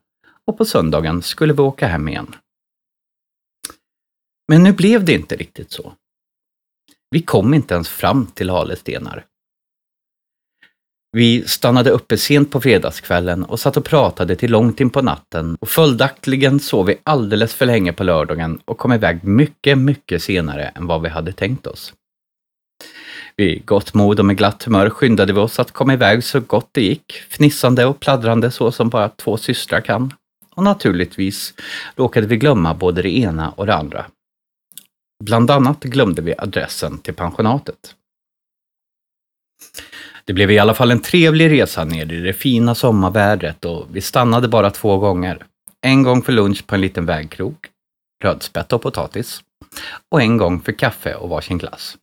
Och 0.45 0.57
på 0.57 0.65
söndagen 0.65 1.21
skulle 1.21 1.53
vi 1.53 1.61
åka 1.61 1.87
hem 1.87 2.07
igen. 2.07 2.35
Men 4.47 4.63
nu 4.63 4.73
blev 4.73 5.05
det 5.05 5.13
inte 5.13 5.35
riktigt 5.35 5.71
så. 5.71 5.93
Vi 7.11 7.21
kom 7.21 7.53
inte 7.53 7.73
ens 7.73 7.89
fram 7.89 8.25
till 8.25 8.49
Ale 8.49 8.75
stenar. 8.75 9.25
Vi 11.11 11.47
stannade 11.47 11.89
uppe 11.89 12.17
sent 12.17 12.51
på 12.51 12.61
fredagskvällen 12.61 13.43
och 13.43 13.59
satt 13.59 13.77
och 13.77 13.85
pratade 13.85 14.35
till 14.35 14.51
långt 14.51 14.79
in 14.79 14.89
på 14.89 15.01
natten 15.01 15.57
och 15.59 15.69
följaktligen 15.69 16.59
sov 16.59 16.85
vi 16.85 16.97
alldeles 17.03 17.53
för 17.53 17.65
länge 17.65 17.93
på 17.93 18.03
lördagen 18.03 18.59
och 18.65 18.77
kom 18.77 18.93
iväg 18.93 19.23
mycket, 19.23 19.77
mycket 19.77 20.23
senare 20.23 20.63
än 20.63 20.87
vad 20.87 21.01
vi 21.01 21.09
hade 21.09 21.31
tänkt 21.31 21.67
oss. 21.67 21.93
Vid 23.35 23.65
gott 23.65 23.93
mod 23.93 24.19
och 24.19 24.25
med 24.25 24.37
glatt 24.37 24.63
humör 24.63 24.89
skyndade 24.89 25.33
vi 25.33 25.39
oss 25.39 25.59
att 25.59 25.71
komma 25.71 25.93
iväg 25.93 26.23
så 26.23 26.39
gott 26.39 26.69
det 26.71 26.81
gick, 26.81 27.13
fnissande 27.29 27.85
och 27.85 27.99
pladdrande 27.99 28.51
så 28.51 28.71
som 28.71 28.89
bara 28.89 29.09
två 29.09 29.37
systrar 29.37 29.81
kan. 29.81 30.13
Och 30.55 30.63
naturligtvis 30.63 31.53
råkade 31.95 32.27
vi 32.27 32.37
glömma 32.37 32.73
både 32.73 33.01
det 33.01 33.17
ena 33.17 33.51
och 33.51 33.65
det 33.65 33.75
andra. 33.75 34.05
Bland 35.23 35.51
annat 35.51 35.83
glömde 35.83 36.21
vi 36.21 36.35
adressen 36.37 36.97
till 36.97 37.13
pensionatet. 37.13 37.95
Det 40.29 40.33
blev 40.33 40.51
i 40.51 40.59
alla 40.59 40.73
fall 40.73 40.91
en 40.91 41.01
trevlig 41.01 41.51
resa 41.51 41.83
ner 41.83 42.13
i 42.13 42.19
det 42.19 42.33
fina 42.33 42.75
sommarvädret 42.75 43.65
och 43.65 43.87
vi 43.91 44.01
stannade 44.01 44.47
bara 44.47 44.71
två 44.71 44.97
gånger. 44.97 45.45
En 45.81 46.03
gång 46.03 46.21
för 46.21 46.31
lunch 46.31 46.67
på 46.67 46.75
en 46.75 46.81
liten 46.81 47.05
vägkrog, 47.05 47.55
rödspätta 48.23 48.75
och 48.75 48.81
potatis, 48.81 49.41
och 50.11 50.21
en 50.21 50.37
gång 50.37 50.61
för 50.61 50.71
kaffe 50.71 51.15
och 51.15 51.29
varsin 51.29 51.57
glass. 51.57 51.97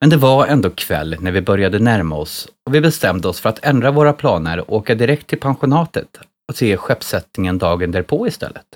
Men 0.00 0.10
det 0.10 0.16
var 0.16 0.46
ändå 0.46 0.70
kväll 0.70 1.16
när 1.20 1.32
vi 1.32 1.40
började 1.40 1.78
närma 1.78 2.16
oss 2.16 2.48
och 2.66 2.74
vi 2.74 2.80
bestämde 2.80 3.28
oss 3.28 3.40
för 3.40 3.48
att 3.48 3.64
ändra 3.64 3.90
våra 3.90 4.12
planer 4.12 4.70
och 4.70 4.76
åka 4.76 4.94
direkt 4.94 5.26
till 5.26 5.40
pensionatet 5.40 6.18
och 6.48 6.56
se 6.56 6.76
skeppssättningen 6.76 7.58
dagen 7.58 7.90
därpå 7.90 8.26
istället. 8.28 8.66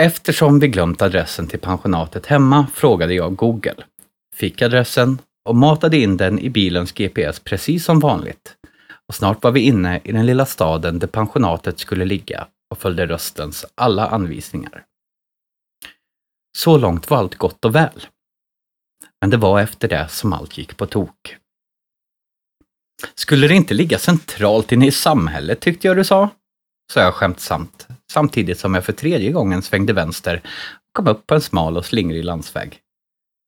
Eftersom 0.00 0.58
vi 0.58 0.68
glömt 0.68 1.02
adressen 1.02 1.46
till 1.46 1.60
pensionatet 1.60 2.26
hemma 2.26 2.66
frågade 2.74 3.14
jag 3.14 3.36
Google, 3.36 3.84
fick 4.34 4.62
adressen 4.62 5.18
och 5.48 5.56
matade 5.56 5.98
in 5.98 6.16
den 6.16 6.38
i 6.38 6.50
bilens 6.50 6.92
GPS 6.92 7.40
precis 7.40 7.84
som 7.84 8.00
vanligt. 8.00 8.56
Och 9.06 9.14
snart 9.14 9.42
var 9.42 9.50
vi 9.50 9.60
inne 9.60 10.00
i 10.04 10.12
den 10.12 10.26
lilla 10.26 10.46
staden 10.46 10.98
där 10.98 11.06
pensionatet 11.06 11.78
skulle 11.78 12.04
ligga 12.04 12.46
och 12.70 12.78
följde 12.78 13.06
röstens 13.06 13.66
alla 13.74 14.06
anvisningar. 14.06 14.84
Så 16.58 16.78
långt 16.78 17.10
var 17.10 17.18
allt 17.18 17.34
gott 17.34 17.64
och 17.64 17.74
väl. 17.74 18.06
Men 19.20 19.30
det 19.30 19.36
var 19.36 19.60
efter 19.60 19.88
det 19.88 20.08
som 20.08 20.32
allt 20.32 20.58
gick 20.58 20.76
på 20.76 20.86
tok. 20.86 21.36
Skulle 23.14 23.48
det 23.48 23.54
inte 23.54 23.74
ligga 23.74 23.98
centralt 23.98 24.72
inne 24.72 24.86
i 24.86 24.92
samhället 24.92 25.60
tyckte 25.60 25.86
jag 25.86 25.96
du 25.96 26.04
sa? 26.04 26.30
sa 26.92 27.00
jag 27.00 27.14
skämtsamt, 27.14 27.88
samtidigt 28.12 28.58
som 28.58 28.74
jag 28.74 28.84
för 28.84 28.92
tredje 28.92 29.32
gången 29.32 29.62
svängde 29.62 29.92
vänster 29.92 30.42
och 30.88 30.92
kom 30.92 31.08
upp 31.08 31.26
på 31.26 31.34
en 31.34 31.40
smal 31.40 31.76
och 31.76 31.84
slingrig 31.84 32.24
landsväg. 32.24 32.80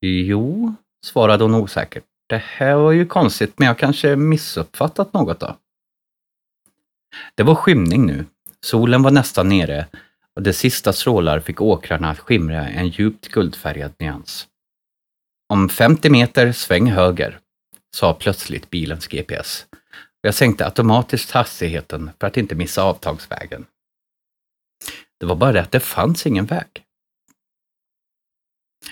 Jo, 0.01 0.75
svarade 1.05 1.43
hon 1.43 1.55
osäkert. 1.55 2.03
Det 2.29 2.41
här 2.45 2.75
var 2.75 2.91
ju 2.91 3.05
konstigt, 3.05 3.59
men 3.59 3.67
jag 3.67 3.77
kanske 3.77 4.15
missuppfattat 4.15 5.13
något 5.13 5.39
då? 5.39 5.57
Det 7.35 7.43
var 7.43 7.55
skymning 7.55 8.05
nu. 8.05 8.25
Solen 8.65 9.03
var 9.03 9.11
nästan 9.11 9.49
nere 9.49 9.87
och 10.35 10.41
de 10.41 10.53
sista 10.53 10.93
strålar 10.93 11.39
fick 11.39 11.61
åkrarna 11.61 12.09
att 12.09 12.19
skimra 12.19 12.67
en 12.67 12.87
djupt 12.87 13.27
guldfärgad 13.27 13.93
nyans. 13.99 14.47
Om 15.49 15.69
50 15.69 16.09
meter, 16.09 16.51
sväng 16.51 16.91
höger, 16.91 17.39
sa 17.95 18.13
plötsligt 18.13 18.69
bilens 18.69 19.07
GPS. 19.07 19.65
Jag 20.21 20.35
sänkte 20.35 20.65
automatiskt 20.65 21.31
hastigheten 21.31 22.11
för 22.19 22.27
att 22.27 22.37
inte 22.37 22.55
missa 22.55 22.83
avtagsvägen. 22.83 23.65
Det 25.19 25.25
var 25.25 25.35
bara 25.35 25.51
det 25.51 25.61
att 25.61 25.71
det 25.71 25.79
fanns 25.79 26.27
ingen 26.27 26.45
väg. 26.45 26.67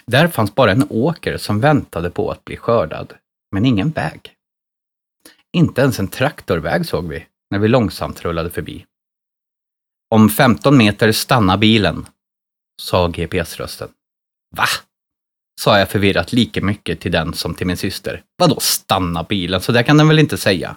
Där 0.06 0.28
fanns 0.28 0.56
bara 0.56 0.72
en 0.72 0.88
åker 0.90 1.38
som 1.38 1.60
väntade 1.60 2.10
på 2.10 2.32
att 2.32 2.46
bli 2.46 2.58
skördad, 2.58 3.14
men 3.52 3.66
ingen 3.66 3.90
väg. 3.90 4.34
Inte 5.54 5.82
ens 5.82 6.00
en 6.00 6.08
traktorväg 6.08 6.86
såg 6.86 7.08
vi 7.08 7.26
när 7.52 7.60
vi 7.60 7.68
långsamt 7.68 8.22
rullade 8.22 8.50
förbi. 8.50 8.86
Om 10.10 10.30
15 10.30 10.78
meter 10.78 11.12
stanna 11.12 11.58
bilen, 11.58 12.06
sa 12.82 13.08
GPS-rösten. 13.08 13.90
Va? 14.56 14.66
sa 15.60 15.80
jag 15.80 15.90
förvirrat 15.90 16.34
lika 16.34 16.62
mycket 16.62 17.00
till 17.00 17.12
den 17.12 17.34
som 17.34 17.56
till 17.56 17.68
min 17.68 17.78
syster. 17.78 18.24
Vadå 18.38 18.60
stanna 18.60 19.24
bilen? 19.24 19.62
Så 19.62 19.72
där 19.72 19.84
kan 19.84 19.98
den 19.98 20.08
väl 20.08 20.20
inte 20.20 20.38
säga? 20.38 20.76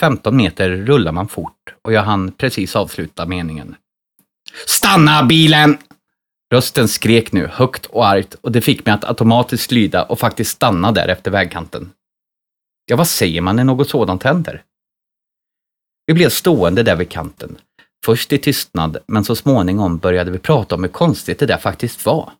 15 0.00 0.36
meter 0.36 0.70
rullar 0.70 1.12
man 1.12 1.28
fort 1.28 1.74
och 1.82 1.92
jag 1.92 2.02
hann 2.02 2.32
precis 2.32 2.76
avsluta 2.76 3.26
meningen. 3.26 3.76
Stanna 4.66 5.22
bilen! 5.22 5.78
Rösten 6.52 6.88
skrek 6.88 7.32
nu 7.32 7.46
högt 7.46 7.86
och 7.86 8.06
argt 8.06 8.34
och 8.34 8.52
det 8.52 8.60
fick 8.60 8.86
mig 8.86 8.94
att 8.94 9.04
automatiskt 9.04 9.70
lyda 9.72 10.04
och 10.04 10.18
faktiskt 10.18 10.50
stanna 10.50 10.92
där 10.92 11.08
efter 11.08 11.30
vägkanten. 11.30 11.92
Ja, 12.84 12.96
vad 12.96 13.08
säger 13.08 13.40
man 13.40 13.56
när 13.56 13.64
något 13.64 13.90
sådant 13.90 14.22
händer? 14.22 14.62
Vi 16.06 16.14
blev 16.14 16.28
stående 16.28 16.82
där 16.82 16.96
vid 16.96 17.10
kanten. 17.10 17.58
Först 18.04 18.32
i 18.32 18.38
tystnad, 18.38 18.98
men 19.06 19.24
så 19.24 19.36
småningom 19.36 19.98
började 19.98 20.30
vi 20.30 20.38
prata 20.38 20.74
om 20.74 20.82
hur 20.82 20.90
konstigt 20.90 21.38
det 21.38 21.46
där 21.46 21.58
faktiskt 21.58 22.06
var. 22.06 22.32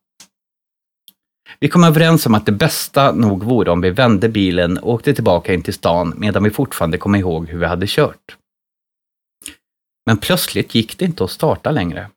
Vi 1.60 1.68
kom 1.68 1.84
överens 1.84 2.26
om 2.26 2.34
att 2.34 2.46
det 2.46 2.52
bästa 2.52 3.12
nog 3.12 3.44
vore 3.44 3.70
om 3.70 3.80
vi 3.80 3.90
vände 3.90 4.28
bilen 4.28 4.78
och 4.78 4.92
åkte 4.92 5.14
tillbaka 5.14 5.54
in 5.54 5.62
till 5.62 5.74
stan 5.74 6.14
medan 6.16 6.42
vi 6.42 6.50
fortfarande 6.50 6.98
kom 6.98 7.14
ihåg 7.14 7.48
hur 7.48 7.58
vi 7.58 7.66
hade 7.66 7.86
kört. 7.88 8.36
Men 10.06 10.18
plötsligt 10.18 10.74
gick 10.74 10.98
det 10.98 11.04
inte 11.04 11.24
att 11.24 11.30
starta 11.30 11.70
längre. 11.70 12.10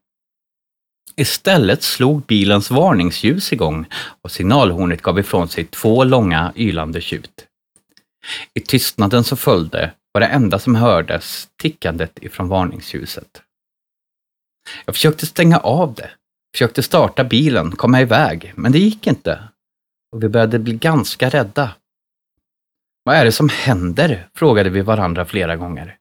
Istället 1.16 1.84
slog 1.84 2.26
bilens 2.26 2.72
varningsljus 2.72 3.54
igång 3.54 3.86
och 4.22 4.32
signalhornet 4.32 5.02
gav 5.02 5.20
ifrån 5.20 5.48
sig 5.48 5.66
två 5.66 6.04
långa 6.04 6.54
ylande 6.56 7.02
tjut. 7.02 7.48
I 8.54 8.60
tystnaden 8.60 9.24
som 9.24 9.38
följde 9.38 9.94
var 10.12 10.22
det 10.22 10.28
enda 10.28 10.60
som 10.60 10.76
hördes 10.76 11.48
tickandet 11.62 12.24
ifrån 12.24 12.48
varningsljuset. 12.48 13.42
Jag 14.86 14.96
försökte 14.96 15.26
stänga 15.26 15.58
av 15.58 15.94
det, 15.94 16.10
försökte 16.56 16.84
starta 16.84 17.24
bilen, 17.24 17.72
komma 17.72 18.02
iväg, 18.02 18.54
men 18.56 18.72
det 18.72 18.80
gick 18.80 19.08
inte. 19.08 19.44
Och 20.12 20.24
vi 20.24 20.30
började 20.30 20.60
bli 20.60 20.74
ganska 20.74 21.30
rädda. 21.30 21.76
Vad 23.04 23.16
är 23.16 23.26
det 23.26 23.32
som 23.32 23.50
händer? 23.50 24.28
frågade 24.36 24.70
vi 24.70 24.82
varandra 24.82 25.26
flera 25.26 25.56
gånger. 25.56 25.98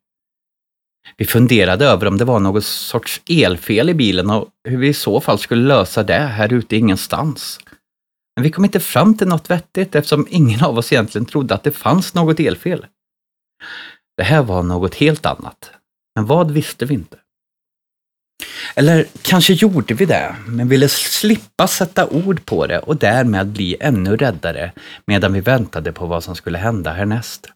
Vi 1.17 1.25
funderade 1.25 1.85
över 1.87 2.07
om 2.07 2.19
det 2.19 2.25
var 2.25 2.41
något 2.41 2.65
sorts 2.65 3.23
elfel 3.27 3.91
i 3.91 3.95
bilen 3.95 4.31
och 4.31 4.49
hur 4.69 4.79
vi 4.79 4.89
i 4.89 4.95
så 4.95 5.21
fall 5.21 5.39
skulle 5.39 5.69
lösa 5.69 6.03
det 6.03 6.19
här 6.19 6.53
ute 6.53 6.77
ingenstans. 6.77 7.61
Men 8.37 8.43
vi 8.43 8.51
kom 8.51 8.65
inte 8.65 8.81
fram 8.81 9.19
till 9.19 9.29
något 9.29 9.51
vettigt 9.51 9.95
eftersom 9.95 10.27
ingen 10.31 10.65
av 10.65 10.79
oss 10.79 10.93
egentligen 10.93 11.27
trodde 11.27 11.55
att 11.55 11.65
det 11.65 11.73
fanns 11.73 12.15
något 12.15 12.41
elfel. 12.41 12.87
Det 14.17 14.23
här 14.23 14.43
var 14.43 14.63
något 14.63 14.95
helt 14.95 15.27
annat. 15.27 15.71
Men 16.15 16.27
vad 16.27 16.51
visste 16.51 16.87
vi 16.87 16.95
inte? 16.95 17.17
Eller 18.75 19.07
kanske 19.23 19.53
gjorde 19.53 19.95
vi 19.95 20.05
det, 20.05 20.37
men 20.47 20.69
ville 20.69 20.89
slippa 20.89 21.67
sätta 21.67 22.07
ord 22.07 22.47
på 22.47 22.67
det 22.67 22.79
och 22.79 22.97
därmed 22.97 23.47
bli 23.47 23.77
ännu 23.81 24.17
räddare 24.17 24.73
medan 25.07 25.33
vi 25.33 25.41
väntade 25.41 25.93
på 25.93 26.07
vad 26.07 26.25
som 26.25 26.37
skulle 26.37 26.59
hända 26.59 26.93
härnäst. 26.93 27.47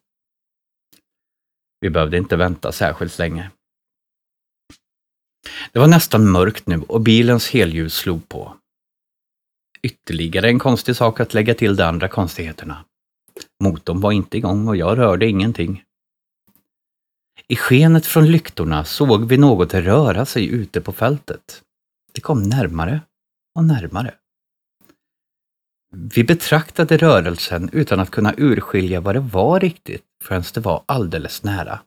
Vi 1.80 1.90
behövde 1.90 2.16
inte 2.16 2.37
vänta 2.37 2.73
särskilt 2.73 3.18
länge. 3.18 3.50
Det 5.73 5.78
var 5.78 5.87
nästan 5.87 6.30
mörkt 6.30 6.66
nu 6.66 6.83
och 6.83 7.00
bilens 7.00 7.50
helljus 7.50 7.95
slog 7.95 8.28
på. 8.28 8.56
Ytterligare 9.83 10.49
en 10.49 10.59
konstig 10.59 10.97
sak 10.97 11.21
att 11.21 11.35
lägga 11.35 11.54
till 11.54 11.76
de 11.76 11.83
andra 11.83 12.09
konstigheterna. 12.09 12.85
Motorn 13.64 14.00
var 14.00 14.12
inte 14.12 14.37
igång 14.37 14.68
och 14.68 14.76
jag 14.76 14.99
rörde 14.99 15.26
ingenting. 15.26 15.83
I 17.49 17.56
skenet 17.56 18.06
från 18.06 18.26
lyktorna 18.26 18.85
såg 18.85 19.28
vi 19.28 19.37
något 19.37 19.75
röra 19.75 20.26
sig 20.26 20.47
ute 20.47 20.80
på 20.80 20.92
fältet. 20.92 21.62
Det 22.12 22.21
kom 22.21 22.42
närmare 22.42 23.00
och 23.54 23.64
närmare. 23.64 24.14
Vi 25.90 26.24
betraktade 26.24 26.96
rörelsen 26.96 27.70
utan 27.72 28.00
att 28.00 28.10
kunna 28.10 28.34
urskilja 28.36 29.00
vad 29.00 29.14
det 29.14 29.20
var 29.20 29.60
riktigt 29.60 30.04
förrän 30.22 30.44
det 30.54 30.60
var 30.60 30.84
alldeles 30.86 31.42
nära. 31.42 31.80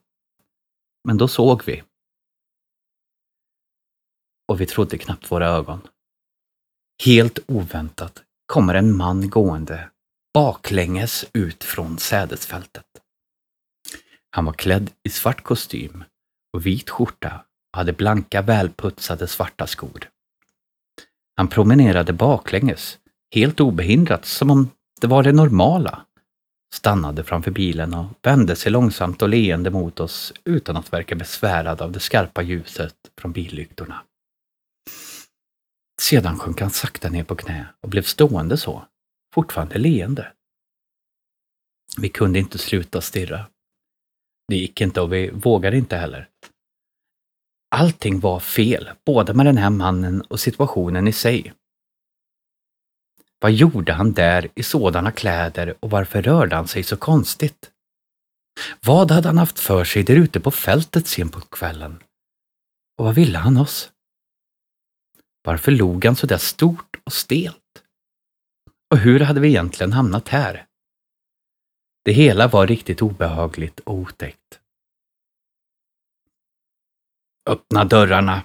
Men 1.04 1.18
då 1.18 1.28
såg 1.28 1.62
vi. 1.64 1.82
Och 4.48 4.60
vi 4.60 4.66
trodde 4.66 4.98
knappt 4.98 5.30
våra 5.30 5.48
ögon. 5.48 5.80
Helt 7.04 7.38
oväntat 7.46 8.22
kommer 8.46 8.74
en 8.74 8.96
man 8.96 9.30
gående 9.30 9.90
baklänges 10.34 11.24
ut 11.32 11.64
från 11.64 11.98
sädesfältet. 11.98 12.86
Han 14.30 14.44
var 14.44 14.52
klädd 14.52 14.90
i 15.02 15.10
svart 15.10 15.42
kostym 15.42 16.04
och 16.52 16.66
vit 16.66 16.90
skjorta 16.90 17.44
och 17.72 17.78
hade 17.78 17.92
blanka 17.92 18.42
välputsade 18.42 19.26
svarta 19.26 19.66
skor. 19.66 20.10
Han 21.36 21.48
promenerade 21.48 22.12
baklänges, 22.12 22.98
helt 23.34 23.60
obehindrat, 23.60 24.24
som 24.24 24.50
om 24.50 24.70
det 25.00 25.06
var 25.06 25.22
det 25.22 25.32
normala. 25.32 26.06
Stannade 26.74 27.24
framför 27.24 27.50
bilen 27.50 27.94
och 27.94 28.06
vände 28.22 28.56
sig 28.56 28.72
långsamt 28.72 29.22
och 29.22 29.28
leende 29.28 29.70
mot 29.70 30.00
oss 30.00 30.32
utan 30.44 30.76
att 30.76 30.92
verka 30.92 31.14
besvärad 31.14 31.82
av 31.82 31.92
det 31.92 32.00
skarpa 32.00 32.42
ljuset 32.42 32.94
från 33.18 33.32
billyktorna. 33.32 34.02
Sedan 36.00 36.38
sjönk 36.38 36.60
han 36.60 36.70
sakta 36.70 37.08
ner 37.08 37.24
på 37.24 37.36
knä 37.36 37.66
och 37.80 37.88
blev 37.88 38.02
stående 38.02 38.56
så, 38.56 38.86
fortfarande 39.34 39.78
leende. 39.78 40.32
Vi 41.98 42.08
kunde 42.08 42.38
inte 42.38 42.58
sluta 42.58 43.00
stirra. 43.00 43.46
Det 44.48 44.56
gick 44.56 44.80
inte 44.80 45.00
och 45.00 45.12
vi 45.12 45.30
vågade 45.30 45.76
inte 45.76 45.96
heller. 45.96 46.28
Allting 47.74 48.20
var 48.20 48.40
fel, 48.40 48.90
både 49.06 49.34
med 49.34 49.46
den 49.46 49.56
här 49.56 49.70
mannen 49.70 50.20
och 50.20 50.40
situationen 50.40 51.08
i 51.08 51.12
sig. 51.12 51.52
Vad 53.40 53.52
gjorde 53.52 53.92
han 53.92 54.12
där 54.12 54.48
i 54.54 54.62
sådana 54.62 55.12
kläder 55.12 55.74
och 55.80 55.90
varför 55.90 56.22
rörde 56.22 56.56
han 56.56 56.68
sig 56.68 56.82
så 56.82 56.96
konstigt? 56.96 57.70
Vad 58.80 59.10
hade 59.10 59.28
han 59.28 59.38
haft 59.38 59.58
för 59.58 59.84
sig 59.84 60.02
där 60.02 60.16
ute 60.16 60.40
på 60.40 60.50
fältet 60.50 61.06
sent 61.06 61.32
på 61.32 61.40
kvällen? 61.40 62.02
Och 62.98 63.04
vad 63.04 63.14
ville 63.14 63.38
han 63.38 63.56
oss? 63.56 63.92
Varför 65.42 65.72
log 65.72 66.04
han 66.04 66.16
så 66.16 66.26
där 66.26 66.38
stort 66.38 66.96
och 67.04 67.12
stelt? 67.12 67.82
Och 68.90 68.98
hur 68.98 69.20
hade 69.20 69.40
vi 69.40 69.48
egentligen 69.48 69.92
hamnat 69.92 70.28
här? 70.28 70.66
Det 72.04 72.12
hela 72.12 72.48
var 72.48 72.66
riktigt 72.66 73.02
obehagligt 73.02 73.80
och 73.80 73.94
otäckt. 73.94 74.60
Öppna 77.50 77.84
dörrarna, 77.84 78.42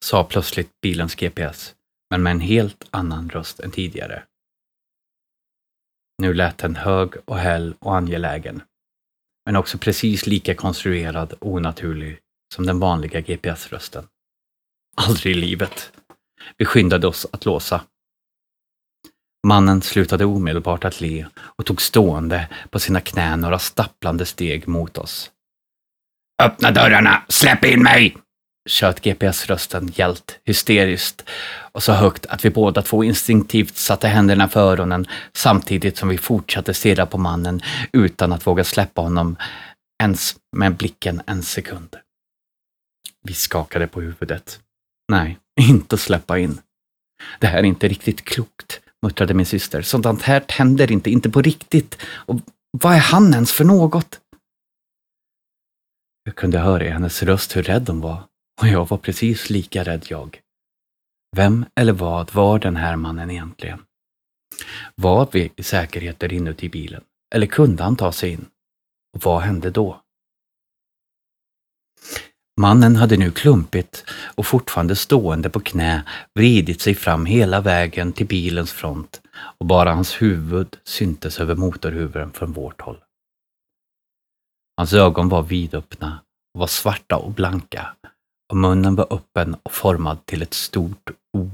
sa 0.00 0.24
plötsligt 0.24 0.80
bilens 0.80 1.14
GPS, 1.14 1.74
men 2.10 2.22
med 2.22 2.30
en 2.30 2.40
helt 2.40 2.88
annan 2.90 3.30
röst 3.30 3.60
än 3.60 3.70
tidigare. 3.70 4.24
Nu 6.24 6.34
lät 6.34 6.58
den 6.58 6.76
hög 6.76 7.14
och 7.24 7.38
häll 7.38 7.74
och 7.78 7.96
angelägen, 7.96 8.62
men 9.46 9.56
också 9.56 9.78
precis 9.78 10.26
lika 10.26 10.54
konstruerad 10.54 11.32
och 11.32 11.52
onaturlig 11.52 12.18
som 12.54 12.66
den 12.66 12.80
vanliga 12.80 13.20
GPS-rösten. 13.20 14.08
Aldrig 14.96 15.36
i 15.36 15.40
livet. 15.40 15.92
Vi 16.56 16.64
skyndade 16.64 17.06
oss 17.06 17.26
att 17.32 17.44
låsa. 17.44 17.84
Mannen 19.46 19.82
slutade 19.82 20.24
omedelbart 20.24 20.84
att 20.84 21.00
le 21.00 21.26
och 21.36 21.66
tog 21.66 21.82
stående 21.82 22.48
på 22.70 22.78
sina 22.78 23.00
knän 23.00 23.40
några 23.40 23.58
stapplande 23.58 24.26
steg 24.26 24.68
mot 24.68 24.98
oss. 24.98 25.30
Öppna 26.42 26.70
dörrarna! 26.70 27.24
Släpp 27.28 27.64
in 27.64 27.82
mig! 27.82 28.16
Tjöt 28.68 29.00
GPS-rösten 29.00 29.92
gällt 29.94 30.38
hysteriskt 30.44 31.24
och 31.72 31.82
så 31.82 31.92
högt 31.92 32.26
att 32.26 32.44
vi 32.44 32.50
båda 32.50 32.82
två 32.82 33.04
instinktivt 33.04 33.76
satte 33.76 34.08
händerna 34.08 34.48
för 34.48 34.60
öronen 34.60 35.06
samtidigt 35.32 35.96
som 35.96 36.08
vi 36.08 36.18
fortsatte 36.18 36.74
stirra 36.74 37.06
på 37.06 37.18
mannen 37.18 37.60
utan 37.92 38.32
att 38.32 38.46
våga 38.46 38.64
släppa 38.64 39.02
honom 39.02 39.36
ens 40.02 40.36
med 40.56 40.76
blicken 40.76 41.22
en 41.26 41.42
sekund. 41.42 41.96
Vi 43.22 43.34
skakade 43.34 43.86
på 43.86 44.00
huvudet. 44.00 44.60
Nej, 45.08 45.38
inte 45.60 45.98
släppa 45.98 46.38
in. 46.38 46.58
Det 47.40 47.46
här 47.46 47.58
är 47.58 47.62
inte 47.62 47.88
riktigt 47.88 48.24
klokt 48.24 48.80
muttrade 49.04 49.34
min 49.34 49.46
syster. 49.46 49.82
Sådant 49.82 50.22
här 50.22 50.44
händer 50.48 50.92
inte, 50.92 51.10
inte 51.10 51.30
på 51.30 51.42
riktigt. 51.42 51.98
Och 52.04 52.40
vad 52.70 52.94
är 52.94 52.98
han 52.98 53.34
ens 53.34 53.52
för 53.52 53.64
något? 53.64 54.20
Jag 56.24 56.34
kunde 56.34 56.58
höra 56.58 56.84
i 56.84 56.88
hennes 56.88 57.22
röst 57.22 57.56
hur 57.56 57.62
rädd 57.62 57.88
hon 57.88 58.00
var. 58.00 58.22
Och 58.60 58.68
jag 58.68 58.88
var 58.88 58.98
precis 58.98 59.50
lika 59.50 59.84
rädd 59.84 60.06
jag. 60.08 60.40
Vem 61.36 61.66
eller 61.80 61.92
vad 61.92 62.34
var 62.34 62.58
den 62.58 62.76
här 62.76 62.96
mannen 62.96 63.30
egentligen? 63.30 63.84
Var 64.94 65.28
vi 65.32 65.52
i 65.56 65.62
säkerhet 65.62 66.18
där 66.18 66.32
inuti 66.32 66.68
bilen? 66.68 67.04
Eller 67.34 67.46
kunde 67.46 67.82
han 67.82 67.96
ta 67.96 68.12
sig 68.12 68.30
in? 68.30 68.46
Och 69.16 69.24
vad 69.24 69.42
hände 69.42 69.70
då? 69.70 70.00
Mannen 72.60 72.96
hade 72.96 73.16
nu 73.16 73.30
klumpigt 73.30 74.04
och 74.34 74.46
fortfarande 74.46 74.96
stående 74.96 75.50
på 75.50 75.60
knä 75.60 76.04
vridit 76.34 76.80
sig 76.80 76.94
fram 76.94 77.26
hela 77.26 77.60
vägen 77.60 78.12
till 78.12 78.26
bilens 78.26 78.72
front 78.72 79.22
och 79.58 79.66
bara 79.66 79.94
hans 79.94 80.22
huvud 80.22 80.76
syntes 80.84 81.40
över 81.40 81.54
motorhuven 81.54 82.32
från 82.32 82.52
vårt 82.52 82.80
håll. 82.80 83.04
Hans 84.76 84.92
ögon 84.92 85.28
var 85.28 85.42
vidöppna 85.42 86.20
och 86.54 86.60
var 86.60 86.66
svarta 86.66 87.16
och 87.16 87.32
blanka 87.32 87.96
och 88.54 88.58
munnen 88.60 88.94
var 88.94 89.12
öppen 89.12 89.56
och 89.62 89.72
formad 89.72 90.26
till 90.26 90.42
ett 90.42 90.54
stort 90.54 91.10
O. 91.32 91.50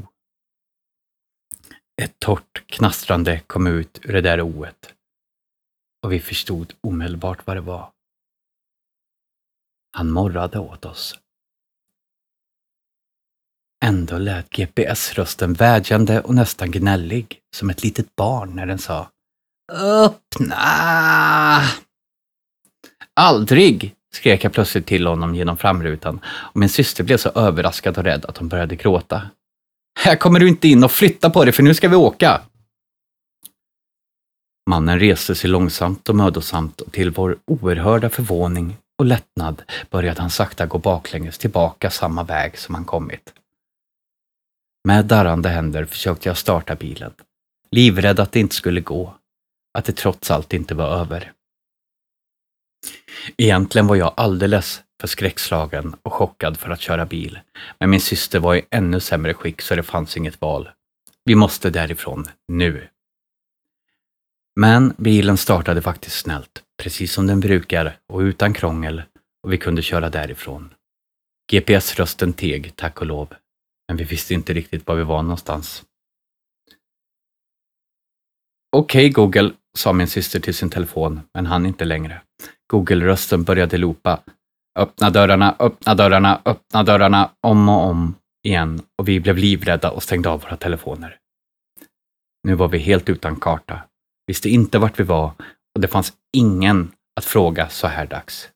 Ett 2.02 2.18
torrt 2.18 2.66
knastrande 2.66 3.40
kom 3.40 3.66
ut 3.66 4.00
ur 4.02 4.12
det 4.12 4.20
där 4.20 4.40
oet 4.40 4.94
och 6.02 6.12
vi 6.12 6.20
förstod 6.20 6.74
omedelbart 6.80 7.46
vad 7.46 7.56
det 7.56 7.60
var. 7.60 7.92
Han 9.92 10.10
morrade 10.10 10.58
åt 10.58 10.84
oss. 10.84 11.18
Ändå 13.84 14.18
lät 14.18 14.50
GPS-rösten 14.50 15.52
vädjande 15.52 16.20
och 16.20 16.34
nästan 16.34 16.70
gnällig, 16.70 17.40
som 17.56 17.70
ett 17.70 17.82
litet 17.82 18.16
barn 18.16 18.56
när 18.56 18.66
den 18.66 18.78
sa 18.78 19.10
Öppna! 19.72 20.66
Aldrig! 23.14 23.96
Skrek 24.14 24.44
jag 24.44 24.52
plötsligt 24.52 24.86
till 24.86 25.06
honom 25.06 25.34
genom 25.34 25.56
framrutan 25.56 26.20
och 26.26 26.56
min 26.56 26.68
syster 26.68 27.04
blev 27.04 27.16
så 27.16 27.28
överraskad 27.28 27.98
och 27.98 28.04
rädd 28.04 28.24
att 28.24 28.38
hon 28.38 28.48
började 28.48 28.76
gråta. 28.76 29.22
Här 29.98 30.16
kommer 30.16 30.40
du 30.40 30.48
inte 30.48 30.68
in 30.68 30.84
och 30.84 30.92
flytta 30.92 31.30
på 31.30 31.44
dig 31.44 31.52
för 31.52 31.62
nu 31.62 31.74
ska 31.74 31.88
vi 31.88 31.96
åka! 31.96 32.40
Mannen 34.70 35.00
reste 35.00 35.34
sig 35.34 35.50
långsamt 35.50 36.08
och 36.08 36.16
mödosamt 36.16 36.80
och 36.80 36.92
till 36.92 37.10
vår 37.10 37.36
oerhörda 37.44 38.10
förvåning 38.10 38.76
och 38.98 39.04
lättnad 39.04 39.62
började 39.90 40.20
han 40.20 40.30
sakta 40.30 40.66
gå 40.66 40.78
baklänges 40.78 41.38
tillbaka 41.38 41.90
samma 41.90 42.22
väg 42.22 42.58
som 42.58 42.74
han 42.74 42.84
kommit. 42.84 43.32
Med 44.84 45.04
darrande 45.04 45.48
händer 45.48 45.84
försökte 45.84 46.28
jag 46.28 46.36
starta 46.36 46.74
bilen, 46.74 47.12
livrädd 47.70 48.20
att 48.20 48.32
det 48.32 48.40
inte 48.40 48.54
skulle 48.54 48.80
gå, 48.80 49.14
att 49.78 49.84
det 49.84 49.92
trots 49.92 50.30
allt 50.30 50.52
inte 50.52 50.74
var 50.74 50.88
över. 50.88 51.32
Egentligen 53.36 53.86
var 53.86 53.96
jag 53.96 54.14
alldeles 54.16 54.82
för 55.00 55.08
skräckslagen 55.08 55.96
och 56.02 56.12
chockad 56.12 56.56
för 56.56 56.70
att 56.70 56.80
köra 56.80 57.06
bil, 57.06 57.38
men 57.78 57.90
min 57.90 58.00
syster 58.00 58.38
var 58.38 58.54
i 58.54 58.66
ännu 58.70 59.00
sämre 59.00 59.34
skick 59.34 59.60
så 59.60 59.74
det 59.74 59.82
fanns 59.82 60.16
inget 60.16 60.40
val. 60.40 60.68
Vi 61.24 61.34
måste 61.34 61.70
därifrån, 61.70 62.26
nu. 62.48 62.88
Men 64.60 64.94
bilen 64.98 65.36
startade 65.36 65.82
faktiskt 65.82 66.16
snällt, 66.16 66.62
precis 66.82 67.12
som 67.12 67.26
den 67.26 67.40
brukar 67.40 67.98
och 68.12 68.18
utan 68.18 68.54
krångel 68.54 69.02
och 69.42 69.52
vi 69.52 69.58
kunde 69.58 69.82
köra 69.82 70.10
därifrån. 70.10 70.74
GPS-rösten 71.52 72.32
teg, 72.32 72.76
tack 72.76 73.00
och 73.00 73.06
lov, 73.06 73.34
men 73.88 73.96
vi 73.96 74.04
visste 74.04 74.34
inte 74.34 74.52
riktigt 74.52 74.86
var 74.86 74.94
vi 74.94 75.04
var 75.04 75.22
någonstans. 75.22 75.84
Okej 78.76 79.10
okay, 79.10 79.12
Google, 79.12 79.52
sa 79.78 79.92
min 79.92 80.06
syster 80.06 80.40
till 80.40 80.54
sin 80.54 80.70
telefon, 80.70 81.20
men 81.34 81.46
han 81.46 81.66
inte 81.66 81.84
längre. 81.84 82.22
Google-rösten 82.70 83.42
började 83.42 83.76
loopa. 83.76 84.20
Öppna 84.78 85.10
dörrarna, 85.10 85.56
öppna 85.58 85.94
dörrarna, 85.94 86.42
öppna 86.44 86.82
dörrarna, 86.82 87.30
om 87.40 87.68
och 87.68 87.84
om 87.84 88.14
igen 88.46 88.82
och 88.98 89.08
vi 89.08 89.20
blev 89.20 89.36
livrädda 89.36 89.90
och 89.90 90.02
stängde 90.02 90.28
av 90.28 90.40
våra 90.40 90.56
telefoner. 90.56 91.18
Nu 92.48 92.54
var 92.54 92.68
vi 92.68 92.78
helt 92.78 93.08
utan 93.08 93.36
karta, 93.36 93.80
visste 94.26 94.48
inte 94.48 94.78
vart 94.78 95.00
vi 95.00 95.04
var 95.04 95.32
och 95.74 95.80
det 95.80 95.88
fanns 95.88 96.12
ingen 96.36 96.92
att 97.16 97.24
fråga 97.24 97.68
så 97.68 97.86
här 97.86 98.06
dags. 98.06 98.50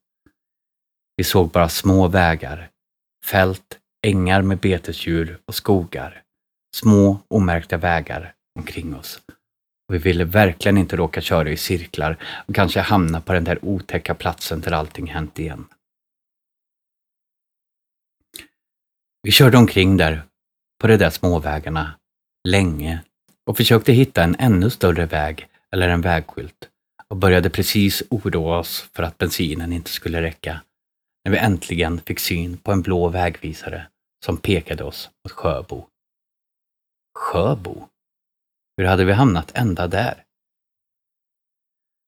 Vi 1.17 1.25
såg 1.25 1.51
bara 1.51 1.69
små 1.69 2.09
vägar, 2.09 2.71
fält, 3.25 3.79
ängar 4.07 4.43
med 4.43 4.59
betesdjur 4.59 5.39
och 5.47 5.55
skogar. 5.55 6.23
Små 6.77 7.19
omärkta 7.29 7.77
vägar 7.77 8.35
omkring 8.59 8.97
oss. 8.97 9.21
Vi 9.89 9.99
ville 9.99 10.25
verkligen 10.25 10.79
inte 10.79 10.97
råka 10.97 11.21
köra 11.21 11.51
i 11.51 11.57
cirklar 11.57 12.17
och 12.47 12.55
kanske 12.55 12.81
hamna 12.81 13.21
på 13.21 13.33
den 13.33 13.45
där 13.45 13.65
otäcka 13.65 14.15
platsen 14.15 14.61
där 14.61 14.73
allting 14.73 15.07
hänt 15.07 15.39
igen. 15.39 15.67
Vi 19.23 19.31
körde 19.31 19.57
omkring 19.57 19.97
där, 19.97 20.23
på 20.81 20.87
de 20.87 20.97
där 20.97 21.11
småvägarna, 21.11 21.99
länge 22.49 23.03
och 23.47 23.57
försökte 23.57 23.93
hitta 23.93 24.23
en 24.23 24.37
ännu 24.39 24.71
större 24.71 25.07
väg 25.07 25.49
eller 25.73 25.89
en 25.89 26.01
vägskylt 26.01 26.69
och 27.09 27.17
började 27.17 27.51
precis 27.51 28.03
oroa 28.11 28.59
oss 28.59 28.91
för 28.93 29.03
att 29.03 29.19
bensinen 29.19 29.73
inte 29.73 29.91
skulle 29.91 30.23
räcka 30.23 30.61
när 31.25 31.33
vi 31.33 31.39
äntligen 31.39 32.01
fick 32.01 32.19
syn 32.19 32.57
på 32.57 32.73
en 32.73 32.83
blå 32.83 33.09
vägvisare 33.09 33.87
som 34.25 34.37
pekade 34.37 34.85
oss 34.85 35.11
mot 35.25 35.33
Sjöbo. 35.33 35.87
Sjöbo? 37.19 37.89
Hur 38.77 38.85
hade 38.85 39.05
vi 39.05 39.13
hamnat 39.13 39.53
ända 39.55 39.87
där? 39.87 40.25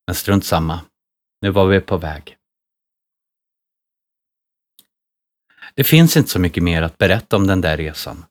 Men 0.06 0.14
strunt 0.14 0.44
samma. 0.44 0.80
Nu 1.42 1.50
var 1.50 1.66
vi 1.66 1.80
på 1.80 1.96
väg. 1.96 2.36
Det 5.74 5.84
finns 5.84 6.16
inte 6.16 6.30
så 6.30 6.38
mycket 6.38 6.62
mer 6.62 6.82
att 6.82 6.98
berätta 6.98 7.36
om 7.36 7.46
den 7.46 7.60
där 7.60 7.76
resan. 7.76 8.24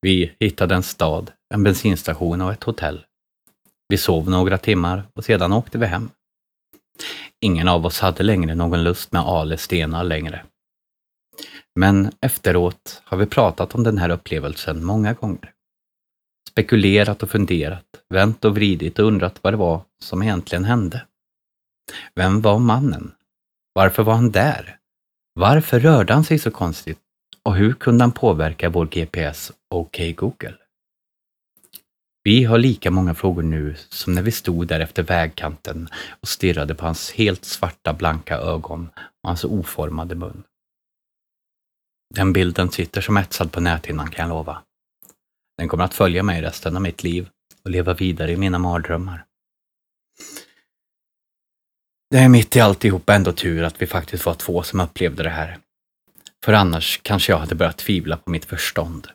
Vi 0.00 0.36
hittade 0.40 0.74
en 0.74 0.82
stad, 0.82 1.32
en 1.54 1.62
bensinstation 1.62 2.40
och 2.40 2.52
ett 2.52 2.64
hotell. 2.64 3.06
Vi 3.88 3.98
sov 3.98 4.30
några 4.30 4.58
timmar 4.58 5.08
och 5.14 5.24
sedan 5.24 5.52
åkte 5.52 5.78
vi 5.78 5.86
hem. 5.86 6.10
Ingen 7.40 7.68
av 7.68 7.86
oss 7.86 8.00
hade 8.00 8.22
längre 8.22 8.54
någon 8.54 8.84
lust 8.84 9.12
med 9.12 9.22
Ale 9.22 9.56
stenar 9.56 10.04
längre. 10.04 10.44
Men 11.74 12.12
efteråt 12.20 13.02
har 13.04 13.18
vi 13.18 13.26
pratat 13.26 13.74
om 13.74 13.84
den 13.84 13.98
här 13.98 14.10
upplevelsen 14.10 14.84
många 14.84 15.12
gånger. 15.12 15.54
Spekulerat 16.50 17.22
och 17.22 17.30
funderat, 17.30 17.84
vänt 18.08 18.44
och 18.44 18.54
vridit 18.54 18.98
och 18.98 19.06
undrat 19.06 19.38
vad 19.42 19.52
det 19.52 19.56
var 19.56 19.82
som 20.02 20.22
egentligen 20.22 20.64
hände. 20.64 21.06
Vem 22.14 22.40
var 22.40 22.58
mannen? 22.58 23.12
Varför 23.72 24.02
var 24.02 24.14
han 24.14 24.30
där? 24.30 24.78
Varför 25.34 25.80
rörde 25.80 26.12
han 26.12 26.24
sig 26.24 26.38
så 26.38 26.50
konstigt? 26.50 26.98
Och 27.42 27.56
hur 27.56 27.72
kunde 27.72 28.04
han 28.04 28.12
påverka 28.12 28.70
vår 28.70 28.86
GPS 28.86 29.52
OK 29.70 30.00
Google? 30.16 30.54
Vi 32.22 32.44
har 32.44 32.58
lika 32.58 32.90
många 32.90 33.14
frågor 33.14 33.42
nu 33.42 33.74
som 33.88 34.14
när 34.14 34.22
vi 34.22 34.32
stod 34.32 34.66
där 34.66 34.80
efter 34.80 35.02
vägkanten 35.02 35.88
och 36.20 36.28
stirrade 36.28 36.74
på 36.74 36.86
hans 36.86 37.12
helt 37.12 37.44
svarta 37.44 37.92
blanka 37.92 38.36
ögon 38.36 38.90
och 39.22 39.28
hans 39.28 39.44
oformade 39.44 40.14
mun. 40.14 40.42
Den 42.14 42.32
bilden 42.32 42.70
sitter 42.70 43.00
som 43.00 43.16
etsad 43.16 43.52
på 43.52 43.60
näthinnan 43.60 44.10
kan 44.10 44.28
jag 44.28 44.36
lova. 44.36 44.62
Den 45.60 45.68
kommer 45.68 45.84
att 45.84 45.94
följa 45.94 46.22
mig 46.22 46.42
resten 46.42 46.76
av 46.76 46.82
mitt 46.82 47.02
liv 47.02 47.28
och 47.64 47.70
leva 47.70 47.94
vidare 47.94 48.32
i 48.32 48.36
mina 48.36 48.58
mardrömmar. 48.58 49.24
Det 52.10 52.18
är 52.18 52.28
mitt 52.28 52.56
i 52.56 52.60
alltihop 52.60 53.10
ändå 53.10 53.32
tur 53.32 53.62
att 53.62 53.82
vi 53.82 53.86
faktiskt 53.86 54.26
var 54.26 54.34
två 54.34 54.62
som 54.62 54.80
upplevde 54.80 55.22
det 55.22 55.30
här. 55.30 55.58
För 56.44 56.52
annars 56.52 57.00
kanske 57.02 57.32
jag 57.32 57.38
hade 57.38 57.54
börjat 57.54 57.78
tvivla 57.78 58.16
på 58.16 58.30
mitt 58.30 58.44
förstånd. 58.44 59.08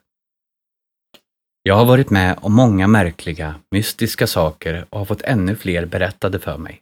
Jag 1.63 1.75
har 1.75 1.85
varit 1.85 2.09
med 2.09 2.39
om 2.41 2.53
många 2.53 2.87
märkliga, 2.87 3.55
mystiska 3.71 4.27
saker 4.27 4.85
och 4.89 4.99
har 4.99 5.05
fått 5.05 5.21
ännu 5.21 5.55
fler 5.55 5.85
berättade 5.85 6.39
för 6.39 6.57
mig. 6.57 6.81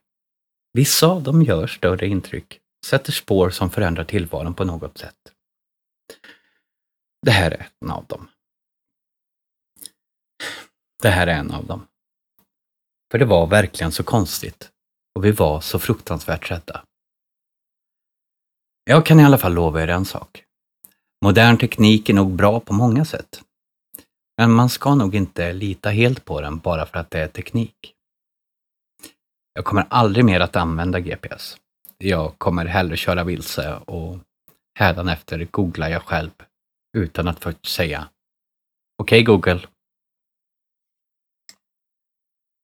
Vissa 0.74 1.08
av 1.08 1.24
dem 1.24 1.42
gör 1.42 1.68
större 1.68 2.08
intryck, 2.08 2.60
sätter 2.86 3.12
spår 3.12 3.50
som 3.50 3.70
förändrar 3.70 4.04
tillvaron 4.04 4.54
på 4.54 4.64
något 4.64 4.98
sätt. 4.98 5.34
Det 7.26 7.32
här 7.32 7.52
är 7.52 7.68
en 7.82 7.92
av 7.92 8.06
dem. 8.06 8.28
Det 11.04 11.10
här 11.10 11.28
är 11.28 11.36
en 11.36 11.52
av 11.52 11.66
dem. 11.66 11.88
För 13.12 13.20
det 13.20 13.26
var 13.26 13.48
verkligen 13.48 13.92
så 13.92 14.04
konstigt 14.04 14.72
och 15.16 15.26
vi 15.26 15.32
var 15.32 15.62
så 15.62 15.80
fruktansvärt 15.80 16.52
rädda. 16.52 16.84
Jag 18.84 19.06
kan 19.06 19.20
i 19.20 19.24
alla 19.24 19.38
fall 19.38 19.54
lova 19.54 19.84
er 19.84 19.88
en 19.88 20.06
sak. 20.06 20.44
Modern 21.26 21.58
teknik 21.58 22.10
är 22.10 22.14
nog 22.14 22.32
bra 22.32 22.60
på 22.60 22.74
många 22.74 23.06
sätt. 23.06 23.42
Men 24.38 24.52
man 24.52 24.70
ska 24.70 24.96
nog 24.96 25.16
inte 25.16 25.54
lita 25.54 25.90
helt 25.90 26.26
på 26.26 26.42
den 26.42 26.58
bara 26.58 26.86
för 26.86 27.00
att 27.00 27.12
det 27.12 27.20
är 27.20 27.28
teknik. 27.28 27.94
Jag 29.54 29.66
kommer 29.66 29.86
aldrig 29.90 30.26
mer 30.26 30.40
att 30.40 30.56
använda 30.56 31.00
GPS. 31.00 31.58
Jag 31.98 32.38
kommer 32.38 32.66
hellre 32.66 32.98
köra 32.98 33.24
vilse 33.24 33.76
och 33.76 34.20
hädanefter 34.80 35.48
googlar 35.52 35.90
jag 35.90 36.04
själv 36.04 36.32
utan 36.98 37.28
att 37.28 37.40
först 37.40 37.66
säga 37.66 38.10
Okej 38.98 39.24
okay, 39.24 39.36
Google. 39.36 39.68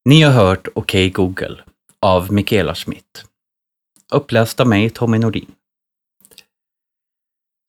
Ni 0.09 0.21
har 0.21 0.31
hört 0.31 0.67
Okej 0.67 0.75
okay, 0.75 1.09
Google 1.09 1.63
av 1.99 2.33
Mikaela 2.33 2.75
Schmidt. 2.75 3.25
Uppläst 4.13 4.59
av 4.59 4.67
mig, 4.67 4.89
Tommy 4.89 5.19
Nordin. 5.19 5.55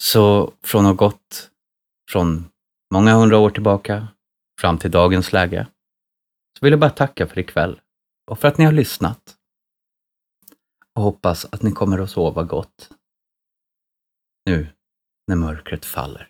Så 0.03 0.53
från 0.63 0.85
något 0.85 0.97
gått 0.97 1.51
från 2.11 2.51
många 2.95 3.15
hundra 3.15 3.39
år 3.39 3.51
tillbaka 3.51 4.09
fram 4.61 4.79
till 4.79 4.91
dagens 4.91 5.33
läge 5.33 5.67
så 6.59 6.67
vill 6.67 6.71
jag 6.71 6.81
bara 6.81 6.91
tacka 6.91 7.27
för 7.27 7.39
ikväll 7.39 7.81
och 8.31 8.39
för 8.39 8.49
att 8.49 8.59
ni 8.59 8.65
har 8.65 8.73
lyssnat. 8.73 9.37
Och 10.95 11.03
hoppas 11.03 11.45
att 11.45 11.63
ni 11.63 11.73
kommer 11.73 11.99
att 11.99 12.11
sova 12.11 12.43
gott 12.43 12.91
nu 14.47 14.69
när 15.27 15.37
mörkret 15.37 15.85
faller. 15.85 16.29